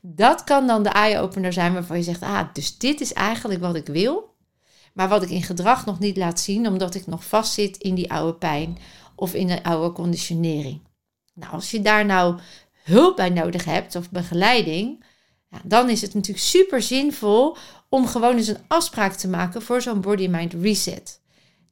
dat 0.00 0.44
kan 0.44 0.66
dan 0.66 0.82
de 0.82 0.88
eye-opener 0.88 1.52
zijn 1.52 1.72
waarvan 1.72 1.96
je 1.96 2.02
zegt, 2.02 2.22
ah, 2.22 2.48
dus 2.52 2.78
dit 2.78 3.00
is 3.00 3.12
eigenlijk 3.12 3.60
wat 3.60 3.74
ik 3.74 3.86
wil, 3.86 4.34
maar 4.92 5.08
wat 5.08 5.22
ik 5.22 5.30
in 5.30 5.42
gedrag 5.42 5.86
nog 5.86 5.98
niet 5.98 6.16
laat 6.16 6.40
zien, 6.40 6.66
omdat 6.66 6.94
ik 6.94 7.06
nog 7.06 7.24
vastzit 7.24 7.76
in 7.76 7.94
die 7.94 8.12
oude 8.12 8.34
pijn 8.34 8.78
of 9.14 9.34
in 9.34 9.50
een 9.50 9.62
oude 9.62 9.92
conditionering. 9.92 10.80
Nou, 11.34 11.52
als 11.52 11.70
je 11.70 11.82
daar 11.82 12.04
nou 12.04 12.38
hulp 12.82 13.16
bij 13.16 13.30
nodig 13.30 13.64
hebt 13.64 13.96
of 13.96 14.10
begeleiding, 14.10 15.04
ja, 15.48 15.60
dan 15.64 15.90
is 15.90 16.00
het 16.00 16.14
natuurlijk 16.14 16.44
super 16.44 16.82
zinvol 16.82 17.56
om 17.88 18.06
gewoon 18.06 18.36
eens 18.36 18.48
een 18.48 18.64
afspraak 18.68 19.12
te 19.12 19.28
maken 19.28 19.62
voor 19.62 19.82
zo'n 19.82 20.00
body-mind 20.00 20.52
reset. 20.52 21.22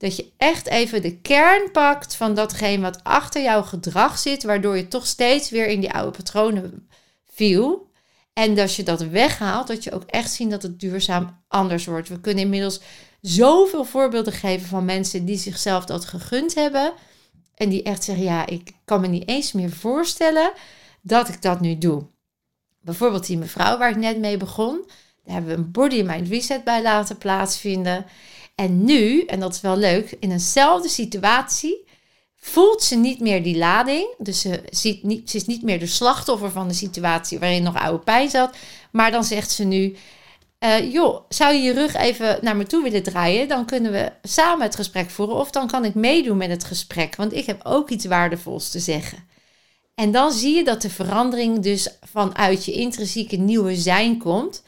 Dat 0.02 0.16
je 0.16 0.32
echt 0.36 0.66
even 0.66 1.02
de 1.02 1.20
kern 1.20 1.70
pakt 1.70 2.14
van 2.14 2.34
datgene 2.34 2.82
wat 2.82 3.04
achter 3.04 3.42
jouw 3.42 3.62
gedrag 3.62 4.18
zit, 4.18 4.42
waardoor 4.42 4.76
je 4.76 4.88
toch 4.88 5.06
steeds 5.06 5.50
weer 5.50 5.66
in 5.66 5.80
die 5.80 5.92
oude 5.92 6.16
patronen 6.16 6.88
viel. 7.32 7.90
En 8.32 8.58
als 8.58 8.76
je 8.76 8.82
dat 8.82 9.00
weghaalt, 9.00 9.66
dat 9.66 9.84
je 9.84 9.92
ook 9.92 10.04
echt 10.06 10.32
ziet 10.32 10.50
dat 10.50 10.62
het 10.62 10.80
duurzaam 10.80 11.42
anders 11.48 11.86
wordt. 11.86 12.08
We 12.08 12.20
kunnen 12.20 12.44
inmiddels 12.44 12.80
zoveel 13.20 13.84
voorbeelden 13.84 14.32
geven 14.32 14.68
van 14.68 14.84
mensen 14.84 15.24
die 15.24 15.38
zichzelf 15.38 15.84
dat 15.84 16.04
gegund 16.04 16.54
hebben. 16.54 16.92
En 17.54 17.68
die 17.68 17.82
echt 17.82 18.04
zeggen, 18.04 18.24
ja, 18.24 18.46
ik 18.46 18.70
kan 18.84 19.00
me 19.00 19.06
niet 19.06 19.28
eens 19.28 19.52
meer 19.52 19.70
voorstellen 19.70 20.52
dat 21.00 21.28
ik 21.28 21.42
dat 21.42 21.60
nu 21.60 21.78
doe. 21.78 22.06
Bijvoorbeeld 22.80 23.26
die 23.26 23.38
mevrouw 23.38 23.78
waar 23.78 23.90
ik 23.90 23.96
net 23.96 24.18
mee 24.18 24.36
begon. 24.36 24.84
Daar 25.24 25.34
hebben 25.34 25.56
we 25.56 25.62
een 25.62 25.70
body 25.70 26.02
mind 26.02 26.28
reset 26.28 26.64
bij 26.64 26.82
laten 26.82 27.18
plaatsvinden. 27.18 28.06
En 28.62 28.84
nu, 28.84 29.24
en 29.24 29.40
dat 29.40 29.54
is 29.54 29.60
wel 29.60 29.76
leuk, 29.76 30.16
in 30.20 30.30
eenzelfde 30.30 30.88
situatie 30.88 31.84
voelt 32.36 32.82
ze 32.82 32.96
niet 32.96 33.20
meer 33.20 33.42
die 33.42 33.56
lading. 33.56 34.14
Dus 34.18 34.40
ze, 34.40 34.98
niet, 35.02 35.30
ze 35.30 35.36
is 35.36 35.46
niet 35.46 35.62
meer 35.62 35.78
de 35.78 35.86
slachtoffer 35.86 36.50
van 36.50 36.68
de 36.68 36.74
situatie 36.74 37.38
waarin 37.38 37.62
nog 37.62 37.78
oude 37.78 38.04
pijn 38.04 38.30
zat. 38.30 38.56
Maar 38.92 39.10
dan 39.10 39.24
zegt 39.24 39.50
ze 39.50 39.64
nu: 39.64 39.96
uh, 40.60 40.92
joh, 40.92 41.20
zou 41.28 41.54
je 41.54 41.62
je 41.62 41.72
rug 41.72 41.94
even 41.94 42.38
naar 42.40 42.56
me 42.56 42.66
toe 42.66 42.82
willen 42.82 43.02
draaien? 43.02 43.48
Dan 43.48 43.64
kunnen 43.64 43.92
we 43.92 44.12
samen 44.22 44.66
het 44.66 44.76
gesprek 44.76 45.10
voeren. 45.10 45.36
Of 45.36 45.50
dan 45.50 45.66
kan 45.66 45.84
ik 45.84 45.94
meedoen 45.94 46.36
met 46.36 46.50
het 46.50 46.64
gesprek, 46.64 47.16
want 47.16 47.32
ik 47.32 47.46
heb 47.46 47.60
ook 47.64 47.90
iets 47.90 48.04
waardevols 48.04 48.70
te 48.70 48.78
zeggen. 48.78 49.18
En 49.94 50.12
dan 50.12 50.32
zie 50.32 50.56
je 50.56 50.64
dat 50.64 50.82
de 50.82 50.90
verandering 50.90 51.58
dus 51.62 51.88
vanuit 52.12 52.64
je 52.64 52.72
intrinsieke 52.72 53.36
nieuwe 53.36 53.76
zijn 53.76 54.18
komt. 54.18 54.62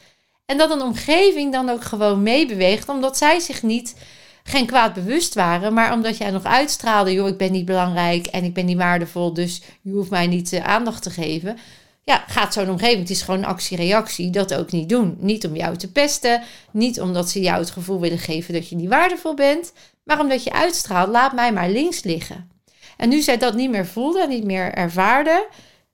En 0.45 0.57
dat 0.57 0.71
een 0.71 0.81
omgeving 0.81 1.51
dan 1.51 1.69
ook 1.69 1.83
gewoon 1.83 2.23
meebeweegt, 2.23 2.89
omdat 2.89 3.17
zij 3.17 3.39
zich 3.39 3.63
niet 3.63 3.95
geen 4.43 4.65
kwaad 4.65 4.93
bewust 4.93 5.33
waren, 5.33 5.73
maar 5.73 5.93
omdat 5.93 6.17
jij 6.17 6.31
nog 6.31 6.43
uitstraalde, 6.43 7.13
joh, 7.13 7.27
ik 7.27 7.37
ben 7.37 7.51
niet 7.51 7.65
belangrijk 7.65 8.25
en 8.25 8.43
ik 8.43 8.53
ben 8.53 8.65
niet 8.65 8.77
waardevol, 8.77 9.33
dus 9.33 9.61
je 9.81 9.91
hoeft 9.91 10.09
mij 10.09 10.27
niet 10.27 10.51
uh, 10.51 10.63
aandacht 10.63 11.03
te 11.03 11.09
geven 11.09 11.57
ja, 12.05 12.23
gaat 12.27 12.53
zo'n 12.53 12.69
omgeving, 12.69 12.99
het 12.99 13.09
is 13.09 13.21
gewoon 13.21 13.45
actie-reactie, 13.45 14.29
dat 14.29 14.53
ook 14.53 14.71
niet 14.71 14.89
doen. 14.89 15.17
Niet 15.19 15.47
om 15.47 15.55
jou 15.55 15.77
te 15.77 15.91
pesten, 15.91 16.41
niet 16.71 17.01
omdat 17.01 17.29
ze 17.29 17.39
jou 17.39 17.59
het 17.59 17.69
gevoel 17.69 17.99
willen 17.99 18.17
geven 18.17 18.53
dat 18.53 18.69
je 18.69 18.75
niet 18.75 18.89
waardevol 18.89 19.33
bent, 19.33 19.73
maar 20.03 20.19
omdat 20.19 20.43
je 20.43 20.53
uitstraalt, 20.53 21.09
laat 21.09 21.33
mij 21.33 21.53
maar 21.53 21.69
links 21.69 22.03
liggen. 22.03 22.49
En 22.97 23.09
nu 23.09 23.21
zij 23.21 23.37
dat 23.37 23.53
niet 23.53 23.69
meer 23.69 23.85
voelde 23.85 24.21
en 24.21 24.29
niet 24.29 24.43
meer 24.43 24.73
ervaarde, 24.73 25.47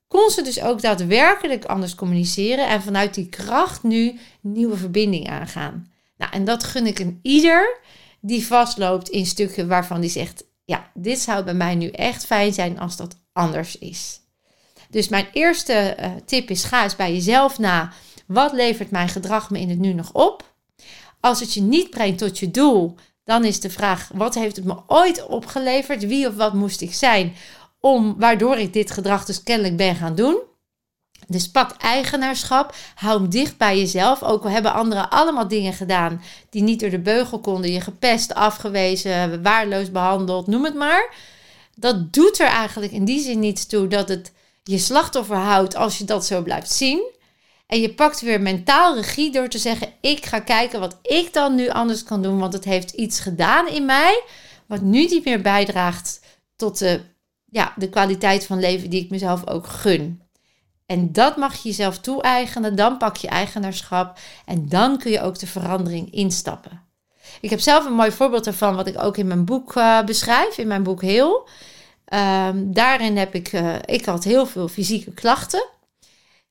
kon 0.08 0.30
ze 0.30 0.42
dus 0.42 0.62
ook 0.62 0.82
daadwerkelijk 0.82 1.66
anders 1.66 1.96
communiceren 1.96 2.68
en 2.68 2.82
vanuit 2.82 3.14
die 3.14 3.30
kracht 3.30 3.84
nu 3.84 4.20
nieuwe 4.42 4.78
verbinding 4.78 5.30
aangaan. 5.30 5.92
Nou, 6.18 6.32
en 6.32 6.46
dat 6.46 6.64
gun 6.64 6.86
ik 6.88 7.00
een 7.00 7.20
ieder 7.22 7.80
die 8.20 8.46
vastloopt 8.48 9.10
in 9.10 9.26
stukken 9.26 9.68
waarvan 9.68 10.02
die 10.02 10.10
zegt: 10.10 10.44
Ja, 10.66 10.92
dit 10.94 11.20
zou 11.20 11.44
bij 11.44 11.54
mij 11.54 11.76
nu 11.76 11.88
echt 11.88 12.26
fijn 12.26 12.54
zijn 12.54 12.80
als 12.80 12.98
dat 12.98 13.16
anders 13.34 13.78
is. 13.78 14.20
Dus 14.90 15.08
mijn 15.08 15.28
eerste 15.34 15.98
uh, 16.00 16.12
tip 16.26 16.50
is: 16.50 16.64
ga 16.64 16.84
eens 16.84 16.96
bij 16.96 17.14
jezelf 17.14 17.60
na. 17.60 17.94
Wat 18.26 18.54
levert 18.54 18.92
mijn 18.92 19.10
gedrag 19.10 19.50
me 19.50 19.60
in 19.60 19.70
het 19.70 19.80
nu 19.80 19.94
nog 19.94 20.14
op? 20.14 20.54
Als 21.20 21.40
het 21.40 21.54
je 21.54 21.62
niet 21.62 21.90
brengt 21.90 22.18
tot 22.18 22.40
je 22.40 22.52
doel, 22.52 22.96
dan 23.24 23.46
is 23.46 23.60
de 23.60 23.70
vraag: 23.70 24.10
wat 24.14 24.36
heeft 24.36 24.56
het 24.56 24.66
me 24.66 24.76
ooit 24.88 25.26
opgeleverd? 25.26 26.08
Wie 26.08 26.28
of 26.28 26.36
wat 26.36 26.54
moest 26.54 26.82
ik 26.82 26.94
zijn 26.94 27.34
om 27.80 28.16
waardoor 28.20 28.58
ik 28.58 28.74
dit 28.74 28.92
gedrag 28.92 29.26
dus 29.26 29.44
kennelijk 29.44 29.78
ben 29.78 29.96
gaan 29.96 30.16
doen? 30.16 30.50
Dus 31.28 31.52
pak 31.52 31.72
eigenaarschap, 31.78 32.76
hou 32.96 33.22
hem 33.22 33.30
dicht 33.30 33.58
bij 33.58 33.78
jezelf. 33.78 34.24
Ook 34.24 34.44
al 34.44 34.50
hebben 34.50 34.74
anderen 34.74 35.10
allemaal 35.10 35.48
dingen 35.48 35.74
gedaan 35.74 36.22
die 36.50 36.62
niet 36.62 36.80
door 36.80 36.90
de 36.90 37.00
beugel 37.00 37.40
konden, 37.40 37.72
je 37.72 37.82
gepest, 37.82 38.34
afgewezen, 38.34 39.44
waardeloos 39.44 39.92
behandeld, 39.92 40.48
noem 40.48 40.64
het 40.64 40.76
maar. 40.76 41.14
Dat 41.76 42.14
doet 42.14 42.40
er 42.40 42.48
eigenlijk 42.48 42.92
in 42.92 43.06
die 43.06 43.22
zin 43.22 43.40
niets 43.40 43.66
toe 43.66 43.88
dat 43.88 44.10
het 44.10 44.32
je 44.64 44.78
slachtoffer 44.78 45.38
houdt 45.38 45.76
als 45.76 45.98
je 45.98 46.04
dat 46.04 46.26
zo 46.26 46.42
blijft 46.42 46.72
zien. 46.72 47.20
En 47.68 47.82
je 47.82 47.94
pakt 47.94 48.22
weer 48.22 48.42
mentaal 48.42 48.96
regie 48.96 49.32
door 49.32 49.48
te 49.48 49.58
zeggen: 49.58 49.94
Ik 50.02 50.26
ga 50.26 50.40
kijken 50.40 50.80
wat 50.80 51.00
ik 51.02 51.34
dan 51.34 51.56
nu 51.56 51.70
anders 51.70 52.04
kan 52.04 52.22
doen, 52.22 52.40
want 52.40 52.54
het 52.54 52.66
heeft 52.66 52.92
iets 52.92 53.20
gedaan 53.20 53.68
in 53.68 53.86
mij, 53.86 54.24
wat 54.66 54.82
nu 54.82 55.06
niet 55.06 55.26
meer 55.26 55.42
bijdraagt 55.42 56.20
tot 56.56 56.78
de, 56.78 57.02
ja, 57.46 57.74
de 57.76 57.90
kwaliteit 57.90 58.46
van 58.46 58.60
leven 58.60 58.90
die 58.90 59.04
ik 59.04 59.10
mezelf 59.10 59.48
ook 59.48 59.68
gun. 59.68 60.21
En 60.92 61.12
dat 61.12 61.38
mag 61.38 61.56
je 61.56 61.70
jezelf 61.70 62.00
toe-eigenen, 62.00 62.76
dan 62.76 62.98
pak 62.98 63.18
je 63.18 63.28
eigenaarschap 63.28 64.20
en 64.46 64.70
dan 64.70 64.98
kun 64.98 65.12
je 65.12 65.22
ook 65.22 65.40
de 65.40 65.48
verandering 65.48 66.14
instappen. 66.14 66.82
Ik 67.42 67.50
heb 67.50 67.60
zelf 67.60 67.86
een 67.86 67.94
mooi 67.94 68.12
voorbeeld 68.12 68.48
ervan, 68.48 68.76
wat 68.76 68.88
ik 68.88 69.04
ook 69.04 69.18
in 69.18 69.28
mijn 69.28 69.46
boek 69.46 69.76
uh, 69.76 70.04
beschrijf, 70.04 70.58
in 70.58 70.68
mijn 70.68 70.84
boek 70.84 71.02
Heel. 71.02 71.48
Um, 72.14 72.74
daarin 72.74 73.18
heb 73.18 73.36
ik, 73.36 73.54
uh, 73.54 73.76
ik 73.86 74.06
had 74.06 74.24
heel 74.24 74.46
veel 74.46 74.68
fysieke 74.68 75.12
klachten. 75.12 75.66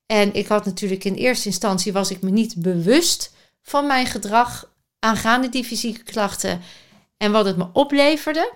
En 0.07 0.35
ik 0.35 0.47
had 0.47 0.65
natuurlijk 0.65 1.05
in 1.05 1.15
eerste 1.15 1.49
instantie 1.49 1.93
was 1.93 2.11
ik 2.11 2.23
me 2.23 2.31
niet 2.31 2.55
bewust 2.57 3.35
van 3.63 3.87
mijn 3.87 4.07
gedrag 4.07 4.73
aangaande 4.99 5.49
die 5.49 5.65
fysieke 5.65 6.03
klachten 6.03 6.61
en 7.17 7.33
wat 7.33 7.45
het 7.45 7.57
me 7.57 7.67
opleverde. 7.73 8.53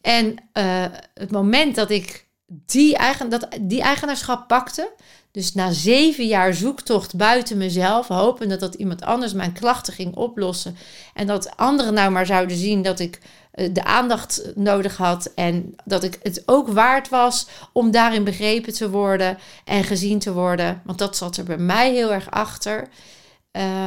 En 0.00 0.36
uh, 0.52 0.84
het 1.14 1.30
moment 1.30 1.74
dat 1.74 1.90
ik 1.90 2.30
die, 2.66 2.96
eigen, 2.96 3.28
dat, 3.28 3.48
die 3.60 3.82
eigenaarschap 3.82 4.48
pakte, 4.48 4.92
dus 5.30 5.54
na 5.54 5.70
zeven 5.70 6.26
jaar 6.26 6.54
zoektocht 6.54 7.16
buiten 7.16 7.56
mezelf, 7.56 8.08
hopende 8.08 8.56
dat 8.56 8.74
iemand 8.74 9.02
anders 9.02 9.32
mijn 9.32 9.52
klachten 9.52 9.92
ging 9.92 10.14
oplossen 10.14 10.76
en 11.14 11.26
dat 11.26 11.56
anderen 11.56 11.94
nou 11.94 12.10
maar 12.10 12.26
zouden 12.26 12.56
zien 12.56 12.82
dat 12.82 12.98
ik 12.98 13.20
eh, 13.52 13.68
de 13.72 13.84
aandacht 13.84 14.52
nodig 14.54 14.96
had 14.96 15.32
en 15.34 15.74
dat 15.84 16.04
ik 16.04 16.18
het 16.22 16.42
ook 16.46 16.68
waard 16.68 17.08
was 17.08 17.46
om 17.72 17.90
daarin 17.90 18.24
begrepen 18.24 18.72
te 18.72 18.90
worden 18.90 19.38
en 19.64 19.84
gezien 19.84 20.18
te 20.18 20.32
worden, 20.32 20.82
want 20.84 20.98
dat 20.98 21.16
zat 21.16 21.36
er 21.36 21.44
bij 21.44 21.58
mij 21.58 21.92
heel 21.92 22.12
erg 22.12 22.30
achter. 22.30 22.88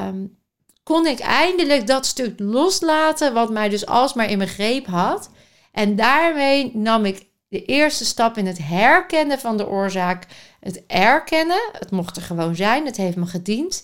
Um, 0.07 0.37
kon 0.83 1.07
ik 1.07 1.19
eindelijk 1.19 1.87
dat 1.87 2.05
stuk 2.05 2.39
loslaten 2.39 3.33
wat 3.33 3.51
mij 3.51 3.69
dus 3.69 3.85
alsmaar 3.85 4.29
in 4.29 4.37
mijn 4.37 4.49
greep 4.49 4.85
had. 4.85 5.29
En 5.71 5.95
daarmee 5.95 6.71
nam 6.73 7.05
ik 7.05 7.25
de 7.55 7.65
eerste 7.65 8.05
stap 8.05 8.37
in 8.37 8.45
het 8.45 8.57
herkennen 8.57 9.39
van 9.39 9.57
de 9.57 9.67
oorzaak. 9.67 10.27
Het 10.59 10.83
erkennen, 10.87 11.69
het 11.71 11.91
mocht 11.91 12.15
er 12.15 12.21
gewoon 12.21 12.55
zijn, 12.55 12.85
het 12.85 12.97
heeft 12.97 13.15
me 13.15 13.25
gediend. 13.25 13.83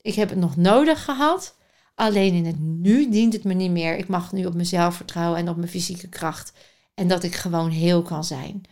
Ik 0.00 0.14
heb 0.14 0.28
het 0.28 0.38
nog 0.38 0.56
nodig 0.56 1.04
gehad. 1.04 1.54
Alleen 1.94 2.34
in 2.34 2.46
het 2.46 2.60
nu 2.60 3.10
dient 3.10 3.32
het 3.32 3.44
me 3.44 3.54
niet 3.54 3.70
meer. 3.70 3.96
Ik 3.96 4.08
mag 4.08 4.32
nu 4.32 4.46
op 4.46 4.54
mezelf 4.54 4.94
vertrouwen 4.94 5.38
en 5.38 5.48
op 5.48 5.56
mijn 5.56 5.68
fysieke 5.68 6.08
kracht. 6.08 6.52
En 6.94 7.08
dat 7.08 7.22
ik 7.22 7.34
gewoon 7.34 7.70
heel 7.70 8.02
kan 8.02 8.24
zijn. 8.24 8.62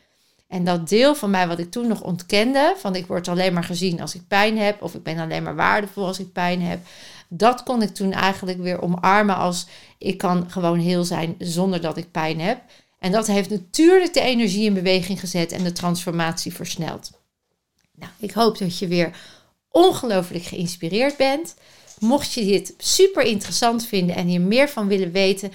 En 0.47 0.65
dat 0.65 0.89
deel 0.89 1.15
van 1.15 1.31
mij 1.31 1.49
wat 1.49 1.59
ik 1.59 1.71
toen 1.71 1.87
nog 1.87 2.03
ontkende, 2.03 2.75
van 2.77 2.95
ik 2.95 3.07
word 3.07 3.29
alleen 3.29 3.53
maar 3.53 3.65
gezien 3.65 4.01
als 4.01 4.15
ik 4.15 4.29
pijn 4.29 4.59
heb, 4.59 4.83
of 4.83 4.95
ik 4.95 5.03
ben 5.03 5.19
alleen 5.19 5.43
maar 5.43 5.57
waardevol 5.57 6.07
als 6.07 6.19
ik 6.19 6.33
pijn 6.33 6.63
heb, 6.63 6.81
dat 7.29 7.63
kon 7.63 7.83
ik 7.83 7.95
toen 7.95 8.13
eigenlijk 8.13 8.59
weer 8.59 8.83
omarmen 8.83 9.37
als 9.37 9.67
ik 9.99 10.19
kan 10.19 10.51
gewoon 10.51 10.79
heel 10.79 11.05
zijn 11.05 11.35
zonder 11.39 11.81
dat 11.81 11.97
ik 11.97 12.11
pijn 12.11 12.41
heb. 12.41 12.61
En 12.99 13.13
dat 13.13 13.27
heeft 13.27 13.51
natuurlijk 13.51 14.15
de 14.15 14.21
energie 14.21 14.65
in 14.65 14.75
beweging 14.75 15.21
gezet 15.21 15.53
en 15.53 15.65
de 15.65 15.73
transformatie 15.73 16.55
versneld. 16.55 17.11
Nou, 17.95 18.13
ik 18.19 18.31
hoop 18.31 18.59
dat 18.59 18.79
je 18.79 18.87
weer 18.87 19.17
ongelooflijk 19.71 20.45
geïnspireerd 20.45 21.17
bent. 21.17 21.55
Mocht 21.99 22.33
je 22.33 22.45
dit 22.45 22.75
super 22.79 23.23
interessant 23.23 23.87
vinden 23.87 24.17
en 24.17 24.27
hier 24.27 24.41
meer 24.41 24.69
van 24.69 24.89
willen 24.89 25.13
weten, 25.13 25.53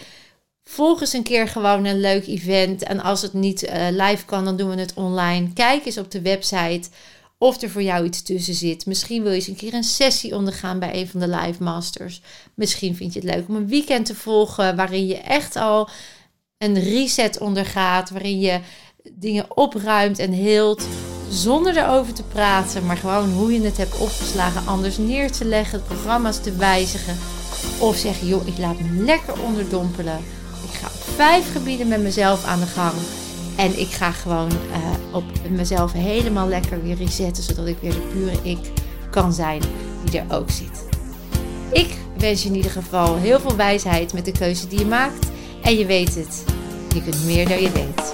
volg 0.63 1.01
eens 1.01 1.13
een 1.13 1.23
keer 1.23 1.47
gewoon 1.47 1.85
een 1.85 1.99
leuk 1.99 2.27
event. 2.27 2.83
En 2.83 2.99
als 2.99 3.21
het 3.21 3.33
niet 3.33 3.63
uh, 3.63 3.87
live 3.89 4.25
kan, 4.25 4.45
dan 4.45 4.57
doen 4.57 4.69
we 4.69 4.79
het 4.79 4.93
online. 4.93 5.53
Kijk 5.53 5.85
eens 5.85 5.97
op 5.97 6.11
de 6.11 6.21
website 6.21 6.89
of 7.37 7.61
er 7.61 7.69
voor 7.69 7.83
jou 7.83 8.05
iets 8.05 8.21
tussen 8.21 8.53
zit. 8.53 8.85
Misschien 8.85 9.21
wil 9.23 9.31
je 9.31 9.37
eens 9.37 9.47
een 9.47 9.55
keer 9.55 9.73
een 9.73 9.83
sessie 9.83 10.35
ondergaan 10.35 10.79
bij 10.79 10.95
een 10.95 11.07
van 11.07 11.19
de 11.19 11.27
live 11.27 11.63
masters. 11.63 12.21
Misschien 12.53 12.95
vind 12.95 13.13
je 13.13 13.19
het 13.19 13.35
leuk 13.35 13.47
om 13.47 13.55
een 13.55 13.67
weekend 13.67 14.05
te 14.05 14.15
volgen 14.15 14.75
waarin 14.75 15.07
je 15.07 15.17
echt 15.17 15.55
al 15.55 15.89
een 16.63 16.79
reset 16.79 17.39
ondergaat, 17.39 18.09
waarin 18.09 18.39
je 18.39 18.59
dingen 19.11 19.57
opruimt 19.57 20.19
en 20.19 20.31
heelt 20.31 20.87
zonder 21.29 21.77
erover 21.77 22.13
te 22.13 22.23
praten, 22.23 22.85
maar 22.85 22.97
gewoon 22.97 23.31
hoe 23.31 23.53
je 23.53 23.61
het 23.61 23.77
hebt 23.77 23.97
opgeslagen, 23.97 24.67
anders 24.67 24.97
neer 24.97 25.31
te 25.31 25.45
leggen, 25.45 25.83
programma's 25.83 26.41
te 26.41 26.55
wijzigen. 26.55 27.17
Of 27.79 27.95
zeggen, 27.95 28.27
joh, 28.27 28.47
ik 28.47 28.57
laat 28.57 28.79
me 28.79 29.03
lekker 29.03 29.43
onderdompelen. 29.43 30.17
Ik 30.63 30.79
ga 30.79 30.87
op 30.87 31.15
vijf 31.15 31.51
gebieden 31.51 31.87
met 31.87 32.01
mezelf 32.01 32.45
aan 32.45 32.59
de 32.59 32.65
gang. 32.65 32.93
En 33.55 33.79
ik 33.79 33.87
ga 33.87 34.11
gewoon 34.11 34.51
uh, 34.51 35.15
op 35.15 35.23
mezelf 35.49 35.91
helemaal 35.91 36.47
lekker 36.47 36.83
weer 36.83 36.95
resetten, 36.95 37.43
zodat 37.43 37.67
ik 37.67 37.77
weer 37.81 37.93
de 37.93 38.09
pure 38.13 38.49
ik 38.49 38.71
kan 39.09 39.33
zijn 39.33 39.61
die 40.05 40.19
er 40.19 40.35
ook 40.35 40.49
zit. 40.49 40.85
Ik 41.71 41.97
wens 42.17 42.43
je 42.43 42.49
in 42.49 42.55
ieder 42.55 42.71
geval 42.71 43.15
heel 43.15 43.39
veel 43.39 43.55
wijsheid 43.55 44.13
met 44.13 44.25
de 44.25 44.31
keuze 44.31 44.67
die 44.67 44.79
je 44.79 44.85
maakt. 44.85 45.27
En 45.61 45.77
je 45.77 45.85
weet 45.85 46.15
het, 46.15 46.43
je 46.93 47.01
kunt 47.03 47.25
meer 47.25 47.47
dan 47.47 47.61
je 47.61 47.71
denkt. 47.71 48.13